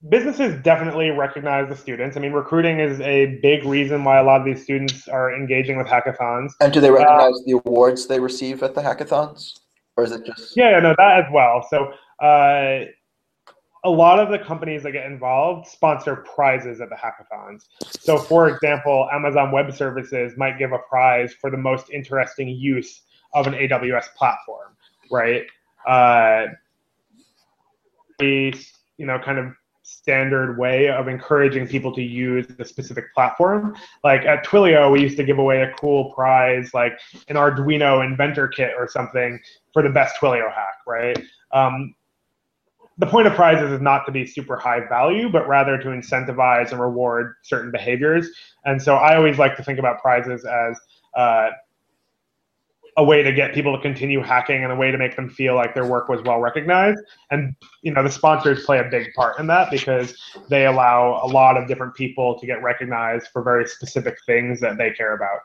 businesses 0.08 0.62
definitely 0.62 1.10
recognize 1.10 1.68
the 1.68 1.76
students. 1.76 2.16
I 2.16 2.20
mean, 2.20 2.32
recruiting 2.32 2.78
is 2.78 3.00
a 3.00 3.38
big 3.42 3.64
reason 3.64 4.04
why 4.04 4.18
a 4.18 4.22
lot 4.22 4.40
of 4.40 4.46
these 4.46 4.62
students 4.62 5.08
are 5.08 5.34
engaging 5.34 5.78
with 5.78 5.86
hackathons. 5.86 6.52
And 6.60 6.72
do 6.72 6.80
they 6.80 6.90
recognize 6.90 7.34
uh, 7.34 7.42
the 7.46 7.60
awards 7.64 8.06
they 8.06 8.20
receive 8.20 8.62
at 8.62 8.74
the 8.74 8.82
hackathons, 8.82 9.58
or 9.96 10.04
is 10.04 10.12
it 10.12 10.24
just? 10.24 10.56
Yeah, 10.56 10.78
no, 10.80 10.94
that 10.98 11.24
as 11.24 11.26
well. 11.32 11.66
So. 11.68 11.92
Uh, 12.24 12.86
a 13.84 13.90
lot 13.90 14.20
of 14.20 14.30
the 14.30 14.38
companies 14.38 14.84
that 14.84 14.92
get 14.92 15.06
involved 15.06 15.66
sponsor 15.66 16.24
prizes 16.36 16.80
at 16.80 16.88
the 16.88 16.94
hackathons. 16.94 17.64
So, 17.98 18.16
for 18.16 18.48
example, 18.48 19.08
Amazon 19.12 19.50
Web 19.50 19.72
Services 19.74 20.34
might 20.36 20.56
give 20.56 20.70
a 20.70 20.78
prize 20.88 21.34
for 21.34 21.50
the 21.50 21.56
most 21.56 21.90
interesting 21.90 22.48
use 22.48 23.02
of 23.34 23.46
an 23.46 23.54
AWS 23.54 24.14
platform, 24.16 24.76
right? 25.10 25.44
Uh, 25.86 26.46
a 28.20 28.52
you 28.98 29.06
know 29.06 29.18
kind 29.18 29.38
of 29.38 29.52
standard 29.82 30.58
way 30.58 30.88
of 30.88 31.08
encouraging 31.08 31.66
people 31.66 31.92
to 31.92 32.02
use 32.02 32.46
the 32.46 32.64
specific 32.64 33.12
platform. 33.14 33.76
Like 34.04 34.24
at 34.24 34.44
Twilio, 34.44 34.90
we 34.90 35.00
used 35.00 35.16
to 35.16 35.24
give 35.24 35.38
away 35.38 35.62
a 35.62 35.72
cool 35.74 36.12
prize, 36.12 36.72
like 36.72 36.98
an 37.28 37.36
Arduino 37.36 38.04
inventor 38.04 38.48
kit 38.48 38.72
or 38.78 38.88
something 38.88 39.40
for 39.72 39.82
the 39.82 39.90
best 39.90 40.16
Twilio 40.20 40.52
hack, 40.52 40.76
right? 40.86 41.20
Um, 41.52 41.94
the 42.98 43.06
point 43.06 43.26
of 43.26 43.34
prizes 43.34 43.72
is 43.72 43.80
not 43.80 44.04
to 44.06 44.12
be 44.12 44.26
super 44.26 44.56
high 44.56 44.86
value, 44.88 45.28
but 45.30 45.48
rather 45.48 45.78
to 45.78 45.88
incentivize 45.88 46.72
and 46.72 46.80
reward 46.80 47.34
certain 47.42 47.70
behaviors. 47.70 48.28
And 48.64 48.80
so 48.80 48.96
I 48.96 49.16
always 49.16 49.38
like 49.38 49.56
to 49.56 49.64
think 49.64 49.78
about 49.78 50.00
prizes 50.00 50.44
as 50.44 50.78
uh, 51.16 51.50
a 52.96 53.04
way 53.04 53.22
to 53.22 53.32
get 53.32 53.54
people 53.54 53.74
to 53.74 53.80
continue 53.80 54.20
hacking 54.20 54.64
and 54.64 54.72
a 54.72 54.76
way 54.76 54.90
to 54.90 54.98
make 54.98 55.16
them 55.16 55.30
feel 55.30 55.54
like 55.54 55.74
their 55.74 55.86
work 55.86 56.08
was 56.08 56.20
well 56.22 56.40
recognized. 56.40 56.98
And 57.30 57.54
you 57.82 57.92
know, 57.92 58.02
the 58.02 58.10
sponsors 58.10 58.64
play 58.64 58.78
a 58.78 58.84
big 58.84 59.12
part 59.14 59.38
in 59.38 59.46
that 59.46 59.70
because 59.70 60.16
they 60.48 60.66
allow 60.66 61.20
a 61.22 61.26
lot 61.26 61.56
of 61.56 61.68
different 61.68 61.94
people 61.94 62.38
to 62.38 62.46
get 62.46 62.62
recognized 62.62 63.28
for 63.32 63.42
very 63.42 63.66
specific 63.66 64.16
things 64.26 64.60
that 64.60 64.76
they 64.76 64.90
care 64.90 65.14
about. 65.14 65.40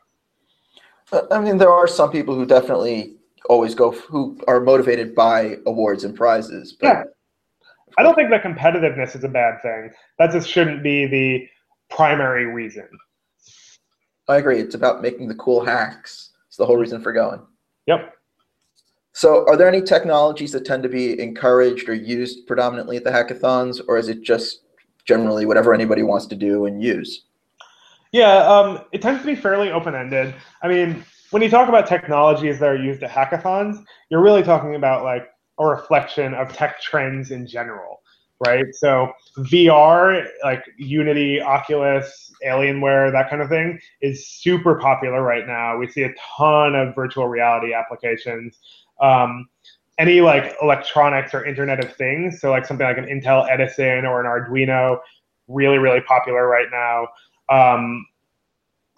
Uh, 1.12 1.21
I 1.33 1.39
mean, 1.39 1.57
there 1.57 1.71
are 1.71 1.88
some 1.88 2.12
people 2.12 2.36
who 2.36 2.45
definitely 2.45 3.15
always 3.49 3.73
go 3.73 3.91
who 3.91 4.38
are 4.47 4.60
motivated 4.60 5.15
by 5.15 5.57
awards 5.65 6.03
and 6.03 6.15
prizes. 6.15 6.73
But 6.73 6.88
yeah. 6.88 7.03
I 7.97 8.03
don't 8.03 8.15
think 8.15 8.29
that 8.29 8.43
competitiveness 8.43 9.15
is 9.15 9.23
a 9.23 9.29
bad 9.29 9.62
thing. 9.62 9.91
That 10.19 10.31
just 10.31 10.49
shouldn't 10.49 10.83
be 10.83 11.05
the 11.05 11.47
primary 11.89 12.45
reason. 12.45 12.89
I 14.27 14.38
agree. 14.38 14.60
It's 14.60 14.75
about 14.75 15.01
making 15.01 15.29
the 15.29 15.36
cool 15.36 15.63
hacks 15.63 16.31
the 16.57 16.65
whole 16.65 16.77
reason 16.77 17.01
for 17.01 17.11
going. 17.11 17.41
Yep. 17.85 18.13
So, 19.13 19.45
are 19.47 19.57
there 19.57 19.67
any 19.67 19.81
technologies 19.81 20.51
that 20.51 20.65
tend 20.65 20.83
to 20.83 20.89
be 20.89 21.19
encouraged 21.19 21.89
or 21.89 21.95
used 21.95 22.45
predominantly 22.45 22.97
at 22.97 23.03
the 23.03 23.09
hackathons, 23.09 23.81
or 23.87 23.97
is 23.97 24.09
it 24.09 24.21
just 24.21 24.61
generally 25.05 25.45
whatever 25.45 25.73
anybody 25.73 26.03
wants 26.03 26.27
to 26.27 26.35
do 26.35 26.65
and 26.65 26.83
use? 26.83 27.25
Yeah, 28.11 28.37
um, 28.47 28.81
it 28.91 29.01
tends 29.01 29.21
to 29.21 29.25
be 29.25 29.35
fairly 29.35 29.71
open-ended. 29.71 30.35
I 30.61 30.67
mean, 30.67 31.03
when 31.31 31.41
you 31.41 31.49
talk 31.49 31.67
about 31.67 31.87
technologies 31.87 32.59
that 32.59 32.69
are 32.69 32.77
used 32.77 33.03
at 33.03 33.09
hackathons, 33.09 33.83
you're 34.09 34.21
really 34.21 34.43
talking 34.43 34.75
about 34.75 35.03
like 35.03 35.27
a 35.59 35.65
reflection 35.65 36.33
of 36.33 36.53
tech 36.53 36.79
trends 36.81 37.31
in 37.31 37.47
general, 37.47 37.96
right? 38.45 38.65
So 38.73 39.12
VR, 39.38 40.28
like 40.43 40.63
Unity, 40.78 41.41
Oculus, 41.41 42.32
Alienware, 42.45 43.12
that 43.12 43.30
kind 43.30 43.41
of 43.41 43.50
thing, 43.50 43.80
is 44.02 44.28
super 44.28 44.76
popular 44.76 45.21
right 45.23 45.47
now. 45.47 45.78
We 45.78 45.88
see 45.88 46.04
a 46.04 46.13
ton 46.38 46.76
of 46.76 46.93
virtual 46.95 47.28
reality 47.28 47.73
applications 47.73 48.60
um, 49.02 49.47
any 49.97 50.21
like 50.21 50.56
electronics 50.62 51.34
or 51.34 51.45
Internet 51.45 51.84
of 51.84 51.95
Things. 51.95 52.39
So 52.39 52.52
like 52.52 52.65
something 52.65 52.86
like 52.86 52.97
an 52.97 53.06
Intel 53.06 53.50
Edison 53.50 54.06
or 54.06 54.21
an 54.21 54.28
Arduino, 54.28 55.00
really 55.47 55.78
really 55.78 56.02
popular 56.02 56.47
right 56.47 56.67
now. 56.71 57.08
Um, 57.50 58.06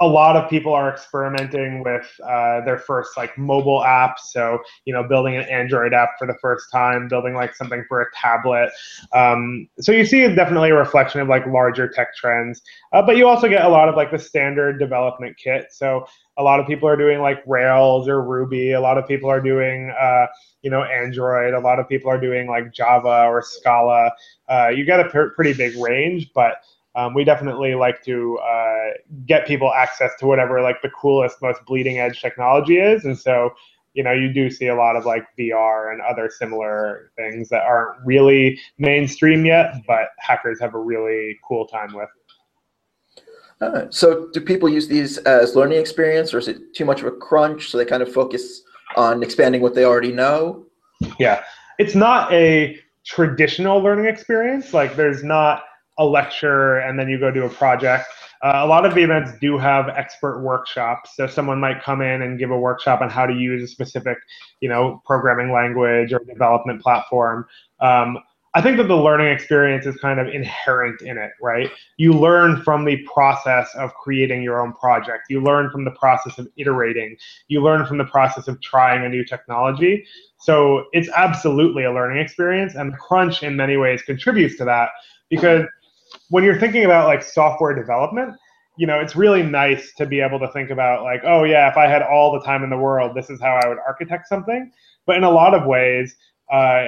a 0.01 0.07
lot 0.07 0.38
of 0.38 0.49
people 0.49 0.73
are 0.73 0.89
experimenting 0.89 1.83
with 1.83 2.07
uh, 2.23 2.62
their 2.63 2.77
first 2.77 3.17
like 3.17 3.38
mobile 3.38 3.83
app. 3.83 4.17
So 4.19 4.59
you 4.85 4.93
know, 4.93 5.03
building 5.03 5.35
an 5.35 5.43
Android 5.43 5.93
app 5.93 6.12
for 6.17 6.25
the 6.25 6.35
first 6.41 6.71
time, 6.71 7.07
building 7.07 7.33
like 7.33 7.53
something 7.55 7.83
for 7.88 8.01
a 8.01 8.05
tablet. 8.15 8.71
Um, 9.13 9.67
so 9.79 9.91
you 9.91 10.05
see 10.05 10.21
it's 10.21 10.35
definitely 10.35 10.69
a 10.69 10.75
reflection 10.75 11.19
of 11.19 11.27
like 11.27 11.45
larger 11.47 11.89
tech 11.89 12.15
trends, 12.15 12.62
uh, 12.93 13.01
but 13.01 13.17
you 13.17 13.27
also 13.27 13.49
get 13.49 13.65
a 13.65 13.69
lot 13.69 13.89
of 13.89 13.95
like 13.95 14.12
the 14.12 14.19
standard 14.19 14.79
development 14.79 15.35
kit. 15.38 15.67
So 15.71 16.05
a 16.38 16.43
lot 16.43 16.62
of 16.62 16.67
people 16.67 16.88
are 16.88 16.95
doing 16.95 17.19
like 17.19 17.43
Rails 17.45 18.07
or 18.07 18.23
Ruby. 18.23 18.71
A 18.71 18.81
lot 18.81 18.97
of 18.97 19.05
people 19.05 19.29
are 19.29 19.41
doing 19.41 19.93
uh, 19.99 20.27
you 20.62 20.69
know 20.69 20.83
Android. 20.83 21.53
A 21.53 21.59
lot 21.59 21.77
of 21.79 21.89
people 21.89 22.09
are 22.09 22.19
doing 22.19 22.47
like 22.47 22.73
Java 22.73 23.25
or 23.27 23.41
Scala. 23.41 24.12
Uh, 24.47 24.69
you 24.69 24.85
get 24.85 25.01
a 25.01 25.29
pretty 25.35 25.53
big 25.53 25.75
range, 25.75 26.31
but 26.33 26.63
um, 26.95 27.13
we 27.13 27.23
definitely 27.23 27.75
like 27.75 28.04
to 28.06 28.38
uh, 28.39 28.89
get 29.25 29.45
people 29.45 29.71
access 29.73 30.12
to 30.19 30.25
whatever 30.25 30.62
like 30.62 30.82
the 30.82 30.89
coolest, 30.89 31.41
most 31.41 31.63
bleeding 31.65 31.99
edge 31.99 32.21
technology 32.21 32.78
is, 32.78 33.06
and 33.06 33.17
so 33.17 33.52
you 33.93 34.04
know 34.04 34.12
you 34.12 34.32
do 34.34 34.49
see 34.49 34.67
a 34.67 34.75
lot 34.75 34.95
of 34.95 35.06
like 35.06 35.23
VR 35.38 35.93
and 35.93 36.02
other 36.02 36.30
similar 36.30 37.12
things 37.15 37.49
that 37.49 37.62
aren't 37.62 38.04
really 38.06 38.60
mainstream 38.78 39.45
yet, 39.45 39.75
but 39.88 40.10
hackers 40.17 40.60
have 40.60 40.73
a 40.73 40.80
really 40.80 41.38
cool 41.47 41.67
time 41.67 41.93
with. 41.93 42.10
Uh, 43.62 43.86
so 43.89 44.30
do 44.32 44.41
people 44.41 44.69
use 44.69 44.88
these 44.88 45.17
as 45.19 45.56
learning 45.56 45.80
experience, 45.80 46.34
or 46.34 46.39
is 46.39 46.47
it 46.47 46.73
too 46.73 46.86
much 46.86 47.02
of 47.02 47.08
a 47.08 47.12
crunch? 47.12 47.69
So 47.69 47.78
they 47.78 47.86
kind 47.86 48.02
of 48.02 48.12
focus 48.12 48.62
on 48.95 49.21
expanding 49.21 49.62
what 49.62 49.75
they 49.75 49.86
already 49.86 50.12
know. 50.12 50.65
Yeah, 51.19 51.43
it's 51.78 51.93
not 51.93 52.34
a 52.34 52.80
traditional 53.06 53.80
learning 53.80 54.06
experience. 54.06 54.73
Like 54.73 54.95
there's 54.95 55.23
not 55.23 55.63
a 55.99 56.05
lecture 56.05 56.77
and 56.79 56.97
then 56.97 57.07
you 57.07 57.19
go 57.19 57.29
do 57.29 57.45
a 57.45 57.49
project. 57.49 58.07
Uh, 58.41 58.62
a 58.63 58.67
lot 58.67 58.85
of 58.85 58.95
the 58.95 59.03
events 59.03 59.31
do 59.39 59.57
have 59.57 59.89
expert 59.89 60.41
workshops. 60.41 61.12
So 61.15 61.27
someone 61.27 61.59
might 61.59 61.83
come 61.83 62.01
in 62.01 62.21
and 62.21 62.39
give 62.39 62.51
a 62.51 62.57
workshop 62.57 63.01
on 63.01 63.09
how 63.09 63.25
to 63.25 63.33
use 63.33 63.62
a 63.62 63.67
specific, 63.67 64.17
you 64.62 64.69
know, 64.69 65.01
programming 65.05 65.51
language 65.51 66.13
or 66.13 66.19
development 66.19 66.81
platform. 66.81 67.45
Um, 67.81 68.17
I 68.55 68.62
think 68.62 68.77
that 68.77 68.88
the 68.88 68.95
learning 68.95 69.27
experience 69.27 69.85
is 69.85 69.95
kind 69.97 70.19
of 70.19 70.27
inherent 70.27 71.01
in 71.01 71.19
it, 71.19 71.31
right? 71.39 71.69
You 71.97 72.13
learn 72.13 72.63
from 72.63 72.83
the 72.83 72.97
process 73.03 73.69
of 73.75 73.93
creating 73.93 74.41
your 74.41 74.59
own 74.59 74.73
project. 74.73 75.25
You 75.29 75.41
learn 75.43 75.69
from 75.69 75.85
the 75.85 75.91
process 75.91 76.39
of 76.39 76.47
iterating. 76.57 77.15
You 77.47 77.62
learn 77.62 77.85
from 77.85 77.99
the 77.99 78.05
process 78.05 78.47
of 78.47 78.59
trying 78.62 79.05
a 79.05 79.09
new 79.09 79.23
technology. 79.23 80.03
So 80.39 80.85
it's 80.93 81.09
absolutely 81.15 81.83
a 81.83 81.93
learning 81.93 82.23
experience, 82.23 82.73
and 82.73 82.97
Crunch 82.97 83.43
in 83.43 83.55
many 83.55 83.77
ways 83.77 84.01
contributes 84.01 84.57
to 84.57 84.65
that 84.65 84.89
because 85.29 85.65
when 86.29 86.43
you're 86.43 86.59
thinking 86.59 86.85
about 86.85 87.07
like 87.07 87.23
software 87.23 87.73
development, 87.73 88.35
you 88.77 88.87
know, 88.87 88.99
it's 88.99 89.15
really 89.15 89.43
nice 89.43 89.93
to 89.95 90.05
be 90.05 90.21
able 90.21 90.39
to 90.39 90.47
think 90.53 90.69
about 90.69 91.03
like, 91.03 91.21
oh 91.25 91.43
yeah, 91.43 91.69
if 91.69 91.75
I 91.75 91.87
had 91.87 92.01
all 92.01 92.31
the 92.31 92.41
time 92.41 92.63
in 92.63 92.69
the 92.69 92.77
world, 92.77 93.15
this 93.15 93.29
is 93.29 93.41
how 93.41 93.59
I 93.61 93.67
would 93.67 93.77
architect 93.85 94.27
something. 94.27 94.71
But 95.05 95.17
in 95.17 95.23
a 95.23 95.29
lot 95.29 95.53
of 95.53 95.65
ways, 95.65 96.15
uh, 96.51 96.85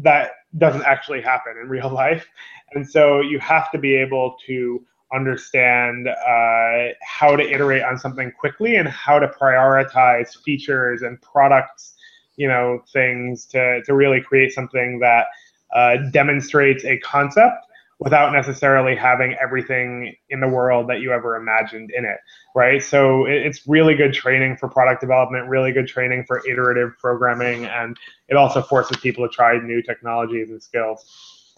that 0.00 0.30
doesn't 0.56 0.84
actually 0.84 1.20
happen 1.20 1.54
in 1.60 1.68
real 1.76 1.90
life, 1.90 2.26
and 2.72 2.88
so 2.88 3.20
you 3.20 3.38
have 3.40 3.70
to 3.72 3.78
be 3.78 3.94
able 3.94 4.36
to 4.46 4.84
understand 5.12 6.08
uh, 6.08 6.88
how 7.02 7.36
to 7.36 7.42
iterate 7.42 7.82
on 7.82 7.98
something 7.98 8.32
quickly 8.32 8.76
and 8.76 8.88
how 8.88 9.18
to 9.18 9.28
prioritize 9.28 10.36
features 10.42 11.02
and 11.02 11.20
products, 11.20 11.94
you 12.36 12.48
know, 12.48 12.82
things 12.92 13.44
to 13.46 13.82
to 13.84 13.94
really 13.94 14.20
create 14.20 14.52
something 14.52 14.98
that 15.00 15.26
uh, 15.74 15.96
demonstrates 16.10 16.84
a 16.84 16.98
concept 17.00 17.66
without 18.00 18.32
necessarily 18.32 18.96
having 18.96 19.36
everything 19.42 20.14
in 20.28 20.40
the 20.40 20.48
world 20.48 20.88
that 20.88 21.00
you 21.00 21.12
ever 21.12 21.36
imagined 21.36 21.90
in 21.96 22.04
it, 22.04 22.18
right? 22.54 22.82
So 22.82 23.24
it's 23.26 23.66
really 23.66 23.94
good 23.94 24.12
training 24.12 24.56
for 24.56 24.68
product 24.68 25.00
development, 25.00 25.48
really 25.48 25.72
good 25.72 25.86
training 25.86 26.24
for 26.26 26.42
iterative 26.46 26.92
programming, 26.98 27.66
and 27.66 27.96
it 28.28 28.36
also 28.36 28.62
forces 28.62 28.96
people 28.98 29.26
to 29.26 29.32
try 29.32 29.58
new 29.58 29.80
technologies 29.82 30.50
and 30.50 30.62
skills. 30.62 31.54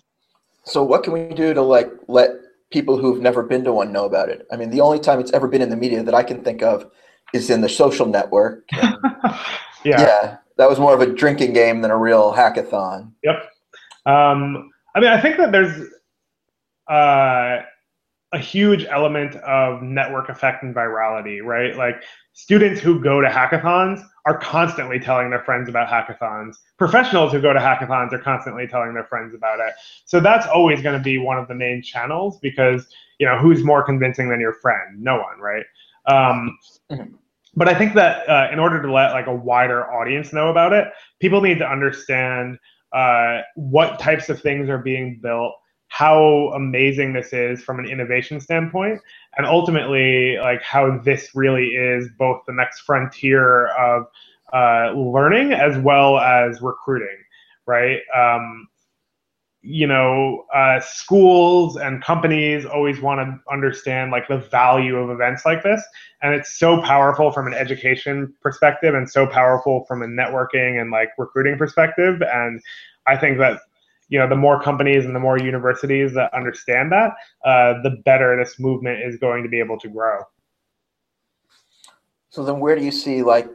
So 0.64 0.83
what 0.83 1.05
can 1.05 1.12
we 1.12 1.29
do 1.35 1.55
to 1.55 1.62
like 1.62 1.90
let 2.09 2.31
people 2.70 2.99
who've 2.99 3.20
never 3.20 3.42
been 3.42 3.64
to 3.64 3.72
one 3.72 3.92
know 3.92 4.05
about 4.05 4.29
it? 4.29 4.46
I 4.53 4.57
mean, 4.57 4.70
the 4.70 4.81
only 4.81 4.99
time 4.99 5.20
it's 5.20 5.33
ever 5.33 5.49
been 5.49 5.62
in 5.62 5.70
the 5.70 5.77
media 5.77 6.03
that 6.03 6.14
I 6.14 6.22
can 6.22 6.42
think 6.42 6.62
of 6.62 6.90
is 7.33 7.51
in 7.51 7.61
the 7.61 7.68
social 7.68 8.07
network. 8.07 8.68
yeah. 8.72 9.40
yeah, 9.85 10.37
that 10.59 10.68
was 10.68 10.79
more 10.79 10.94
of 10.94 11.01
a 11.01 11.07
drinking 11.07 11.53
game 11.53 11.81
than 11.81 11.90
a 11.90 11.96
real 11.96 12.33
hackathon. 12.33 13.12
Yep. 13.22 13.37
Um, 14.07 14.70
I 14.94 15.01
mean, 15.01 15.11
I 15.11 15.20
think 15.20 15.37
that 15.37 15.53
there's 15.53 15.88
uh, 16.88 17.59
a 18.33 18.38
huge 18.38 18.85
element 18.87 19.37
of 19.37 19.83
network 19.83 20.29
effect 20.29 20.62
and 20.62 20.75
virality, 20.75 21.42
right? 21.42 21.77
Like 21.77 22.03
students 22.33 22.81
who 22.81 23.01
go 23.01 23.20
to 23.20 23.29
hackathons 23.29 24.03
are 24.27 24.38
constantly 24.38 24.99
telling 24.99 25.31
their 25.31 25.42
friends 25.44 25.68
about 25.68 25.88
hackathons. 25.88 26.57
Professionals 26.77 27.33
who 27.33 27.40
go 27.40 27.53
to 27.53 27.61
hackathons 27.61 28.12
are 28.12 28.18
constantly 28.18 28.66
telling 28.66 28.94
their 28.94 29.05
friends 29.05 29.35
about 29.35 29.61
it. 29.61 29.72
So 30.05 30.18
that's 30.20 30.46
always 30.46 30.83
going 30.83 30.99
to 30.99 31.03
be 31.03 31.18
one 31.18 31.38
of 31.38 31.46
the 31.46 31.55
main 31.55 31.83
channels 31.83 32.38
because 32.40 32.88
you 33.18 33.27
know 33.27 33.38
who's 33.38 33.64
more 33.64 33.83
convincing 33.83 34.29
than 34.29 34.40
your 34.40 34.55
friend? 34.55 35.01
No 35.01 35.14
one, 35.16 35.38
right? 35.40 35.64
Um, 36.07 36.59
mm-hmm. 36.90 37.14
But 37.55 37.68
I 37.68 37.75
think 37.75 37.94
that 37.94 38.29
uh, 38.29 38.49
in 38.53 38.59
order 38.59 38.83
to 38.83 38.92
let 38.92 39.12
like 39.12 39.29
a 39.29 39.35
wider 39.35 39.90
audience 39.90 40.33
know 40.33 40.51
about 40.51 40.72
it, 40.72 40.88
people 41.20 41.40
need 41.40 41.59
to 41.59 41.66
understand 41.66 42.59
uh, 42.92 43.40
what 43.55 43.99
types 43.99 44.29
of 44.29 44.40
things 44.40 44.68
are 44.68 44.79
being 44.79 45.20
built 45.22 45.55
how 45.88 46.51
amazing 46.55 47.12
this 47.12 47.33
is 47.33 47.62
from 47.62 47.79
an 47.79 47.87
innovation 47.87 48.40
standpoint 48.40 49.01
and 49.37 49.46
ultimately 49.46 50.37
like 50.38 50.62
how 50.62 50.99
this 50.99 51.31
really 51.35 51.68
is 51.68 52.09
both 52.18 52.42
the 52.46 52.53
next 52.53 52.81
frontier 52.81 53.68
of 53.68 54.07
uh, 54.53 54.92
learning 54.92 55.53
as 55.53 55.79
well 55.79 56.18
as 56.18 56.61
recruiting 56.61 57.16
right? 57.66 57.99
Um, 58.16 58.68
you 59.62 59.87
know 59.87 60.44
uh, 60.55 60.79
schools 60.79 61.77
and 61.77 62.03
companies 62.03 62.64
always 62.64 63.01
want 63.01 63.18
to 63.18 63.53
understand 63.53 64.12
like 64.12 64.29
the 64.29 64.38
value 64.38 64.94
of 64.96 65.11
events 65.11 65.44
like 65.44 65.64
this 65.64 65.83
and 66.22 66.33
it's 66.33 66.57
so 66.57 66.81
powerful 66.83 67.33
from 67.33 67.49
an 67.49 67.55
education 67.55 68.33
perspective 68.40 68.94
and 68.94 69.11
so 69.11 69.27
powerful 69.27 69.85
from 69.87 70.03
a 70.03 70.07
networking 70.07 70.81
and 70.81 70.92
like 70.92 71.09
recruiting 71.18 71.59
perspective 71.59 72.22
and 72.33 72.61
i 73.09 73.16
think 73.16 73.38
that 73.38 73.59
you 74.09 74.19
know 74.19 74.29
the 74.29 74.37
more 74.37 74.61
companies 74.61 75.05
and 75.05 75.14
the 75.14 75.21
more 75.21 75.38
universities 75.38 76.12
that 76.14 76.33
understand 76.35 76.92
that 76.92 77.12
uh, 77.45 77.81
the 77.83 78.03
better 78.05 78.37
this 78.37 78.59
movement 78.59 79.01
is 79.03 79.16
going 79.16 79.42
to 79.42 79.49
be 79.49 79.59
able 79.59 79.79
to 79.79 79.88
grow. 79.88 80.21
So 82.31 82.45
then 82.45 82.61
where 82.61 82.77
do 82.77 82.85
you 82.85 82.92
see 82.92 83.23
like 83.23 83.49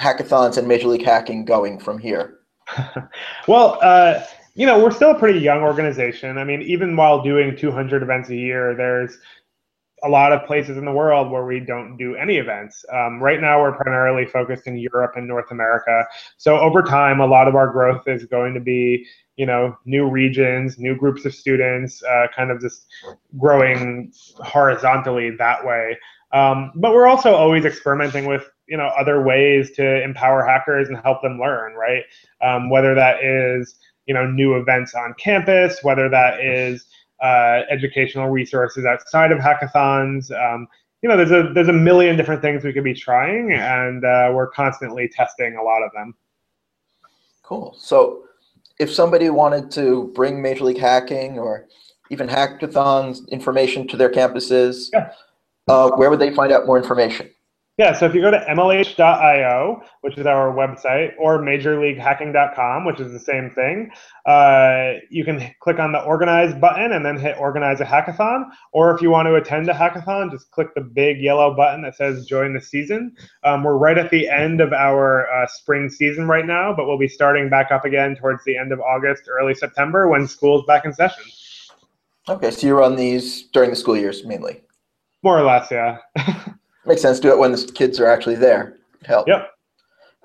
hackathons 0.00 0.58
and 0.58 0.66
major 0.66 0.88
league 0.88 1.04
hacking 1.04 1.44
going 1.44 1.78
from 1.78 1.98
here? 1.98 2.40
Well 3.46 3.78
uh, 3.82 4.24
you 4.54 4.66
know 4.66 4.82
we're 4.82 4.90
still 4.90 5.10
a 5.10 5.18
pretty 5.18 5.38
young 5.38 5.62
organization. 5.62 6.38
I 6.38 6.44
mean 6.44 6.62
even 6.62 6.96
while 6.96 7.22
doing 7.22 7.56
200 7.56 8.02
events 8.02 8.30
a 8.30 8.36
year 8.36 8.74
there's 8.74 9.18
a 10.04 10.08
lot 10.08 10.32
of 10.32 10.46
places 10.46 10.76
in 10.76 10.84
the 10.84 10.92
world 10.92 11.30
where 11.30 11.44
we 11.44 11.60
don't 11.60 11.96
do 11.96 12.14
any 12.14 12.36
events. 12.36 12.84
Um, 12.92 13.22
right 13.22 13.40
now, 13.40 13.60
we're 13.60 13.72
primarily 13.72 14.26
focused 14.26 14.66
in 14.66 14.76
Europe 14.76 15.12
and 15.16 15.26
North 15.26 15.50
America. 15.50 16.06
So 16.36 16.58
over 16.58 16.82
time, 16.82 17.20
a 17.20 17.26
lot 17.26 17.48
of 17.48 17.54
our 17.54 17.68
growth 17.68 18.06
is 18.06 18.24
going 18.26 18.54
to 18.54 18.60
be 18.60 19.06
you 19.36 19.46
know 19.46 19.76
new 19.84 20.08
regions 20.08 20.78
new 20.78 20.94
groups 20.94 21.24
of 21.24 21.34
students 21.34 22.02
uh, 22.04 22.26
kind 22.34 22.50
of 22.50 22.60
just 22.60 22.86
growing 23.38 24.12
horizontally 24.38 25.30
that 25.36 25.64
way 25.64 25.98
um, 26.32 26.72
but 26.76 26.92
we're 26.92 27.06
also 27.06 27.34
always 27.34 27.64
experimenting 27.64 28.26
with 28.26 28.48
you 28.68 28.76
know 28.76 28.86
other 28.98 29.22
ways 29.22 29.72
to 29.72 30.02
empower 30.02 30.44
hackers 30.44 30.88
and 30.88 30.98
help 30.98 31.20
them 31.22 31.38
learn 31.38 31.74
right 31.74 32.04
um, 32.42 32.70
whether 32.70 32.94
that 32.94 33.24
is 33.24 33.76
you 34.06 34.14
know 34.14 34.26
new 34.26 34.54
events 34.54 34.94
on 34.94 35.14
campus 35.14 35.80
whether 35.82 36.08
that 36.08 36.40
is 36.40 36.86
uh, 37.24 37.62
educational 37.70 38.28
resources 38.28 38.84
outside 38.84 39.32
of 39.32 39.38
hackathons 39.38 40.30
um, 40.32 40.66
you 41.02 41.08
know 41.08 41.16
there's 41.16 41.32
a 41.32 41.52
there's 41.54 41.68
a 41.68 41.72
million 41.72 42.16
different 42.16 42.42
things 42.42 42.62
we 42.64 42.72
could 42.72 42.84
be 42.84 42.94
trying 42.94 43.52
and 43.52 44.04
uh, 44.04 44.30
we're 44.32 44.50
constantly 44.50 45.08
testing 45.08 45.56
a 45.56 45.62
lot 45.62 45.82
of 45.82 45.90
them 45.92 46.14
Cool. 47.44 47.76
So, 47.78 48.24
if 48.80 48.92
somebody 48.92 49.30
wanted 49.30 49.70
to 49.72 50.10
bring 50.14 50.42
Major 50.42 50.64
League 50.64 50.78
Hacking 50.78 51.38
or 51.38 51.68
even 52.10 52.26
hackathons 52.26 53.28
information 53.28 53.86
to 53.88 53.96
their 53.96 54.10
campuses, 54.10 54.88
yeah. 54.92 55.12
uh, 55.68 55.90
where 55.90 56.10
would 56.10 56.18
they 56.18 56.34
find 56.34 56.52
out 56.52 56.66
more 56.66 56.78
information? 56.78 57.30
Yeah, 57.76 57.92
so 57.92 58.06
if 58.06 58.14
you 58.14 58.20
go 58.20 58.30
to 58.30 58.38
mlh.io, 58.38 59.82
which 60.02 60.16
is 60.16 60.26
our 60.26 60.54
website, 60.54 61.10
or 61.18 61.40
majorleaguehacking.com, 61.40 62.84
which 62.84 63.00
is 63.00 63.10
the 63.10 63.18
same 63.18 63.50
thing, 63.50 63.90
uh, 64.26 65.00
you 65.10 65.24
can 65.24 65.52
click 65.58 65.80
on 65.80 65.90
the 65.90 66.00
organize 66.00 66.54
button 66.54 66.92
and 66.92 67.04
then 67.04 67.18
hit 67.18 67.36
organize 67.36 67.80
a 67.80 67.84
hackathon. 67.84 68.44
Or 68.72 68.94
if 68.94 69.02
you 69.02 69.10
want 69.10 69.26
to 69.26 69.34
attend 69.34 69.68
a 69.68 69.72
hackathon, 69.72 70.30
just 70.30 70.52
click 70.52 70.72
the 70.76 70.82
big 70.82 71.20
yellow 71.20 71.52
button 71.52 71.82
that 71.82 71.96
says 71.96 72.26
join 72.26 72.54
the 72.54 72.60
season. 72.60 73.16
Um, 73.42 73.64
we're 73.64 73.76
right 73.76 73.98
at 73.98 74.12
the 74.12 74.28
end 74.28 74.60
of 74.60 74.72
our 74.72 75.28
uh, 75.28 75.48
spring 75.48 75.90
season 75.90 76.28
right 76.28 76.46
now, 76.46 76.72
but 76.72 76.86
we'll 76.86 76.96
be 76.96 77.08
starting 77.08 77.50
back 77.50 77.72
up 77.72 77.84
again 77.84 78.14
towards 78.14 78.44
the 78.44 78.56
end 78.56 78.70
of 78.70 78.78
August, 78.80 79.24
early 79.28 79.54
September 79.54 80.08
when 80.08 80.28
school's 80.28 80.64
back 80.66 80.84
in 80.84 80.92
session. 80.92 81.24
Okay, 82.28 82.52
so 82.52 82.68
you 82.68 82.78
run 82.78 82.94
these 82.94 83.48
during 83.48 83.70
the 83.70 83.76
school 83.76 83.96
years 83.96 84.24
mainly? 84.24 84.62
More 85.24 85.36
or 85.36 85.42
less, 85.42 85.72
yeah. 85.72 85.98
Makes 86.86 87.02
sense. 87.02 87.20
Do 87.20 87.30
it 87.30 87.38
when 87.38 87.52
the 87.52 87.72
kids 87.74 87.98
are 88.00 88.06
actually 88.06 88.36
there. 88.36 88.76
Help. 89.04 89.28
Yeah. 89.28 89.46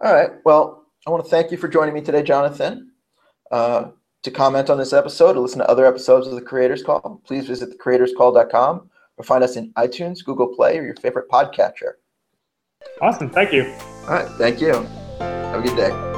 All 0.04 0.14
right. 0.14 0.32
Well, 0.46 0.86
I 1.08 1.12
want 1.12 1.24
to 1.24 1.30
thank 1.30 1.52
you 1.52 1.58
for 1.58 1.68
joining 1.68 1.94
me 1.94 2.02
today, 2.02 2.24
Jonathan. 2.24 2.92
Uh, 3.52 3.92
to 4.24 4.32
comment 4.32 4.70
on 4.70 4.78
this 4.78 4.94
episode 4.94 5.38
or 5.38 5.40
listen 5.40 5.60
to 5.60 5.70
other 5.70 5.86
episodes 5.86 6.28
of 6.28 6.36
the 6.36 6.42
Creators 6.42 6.84
Call, 6.84 7.22
please 7.26 7.48
visit 7.48 7.78
thecreatorscall.com 7.78 8.90
or 9.18 9.24
find 9.24 9.44
us 9.44 9.56
in 9.56 9.72
iTunes, 9.74 10.24
Google 10.24 10.48
Play, 10.48 10.78
or 10.78 10.84
your 10.84 10.96
favorite 10.96 11.30
podcatcher. 11.30 11.94
Awesome. 13.02 13.30
Thank 13.30 13.54
you. 13.54 13.74
All 14.04 14.10
right. 14.10 14.28
Thank 14.38 14.62
you. 14.62 14.74
Have 15.20 15.60
a 15.60 15.68
good 15.68 15.76
day. 15.76 16.09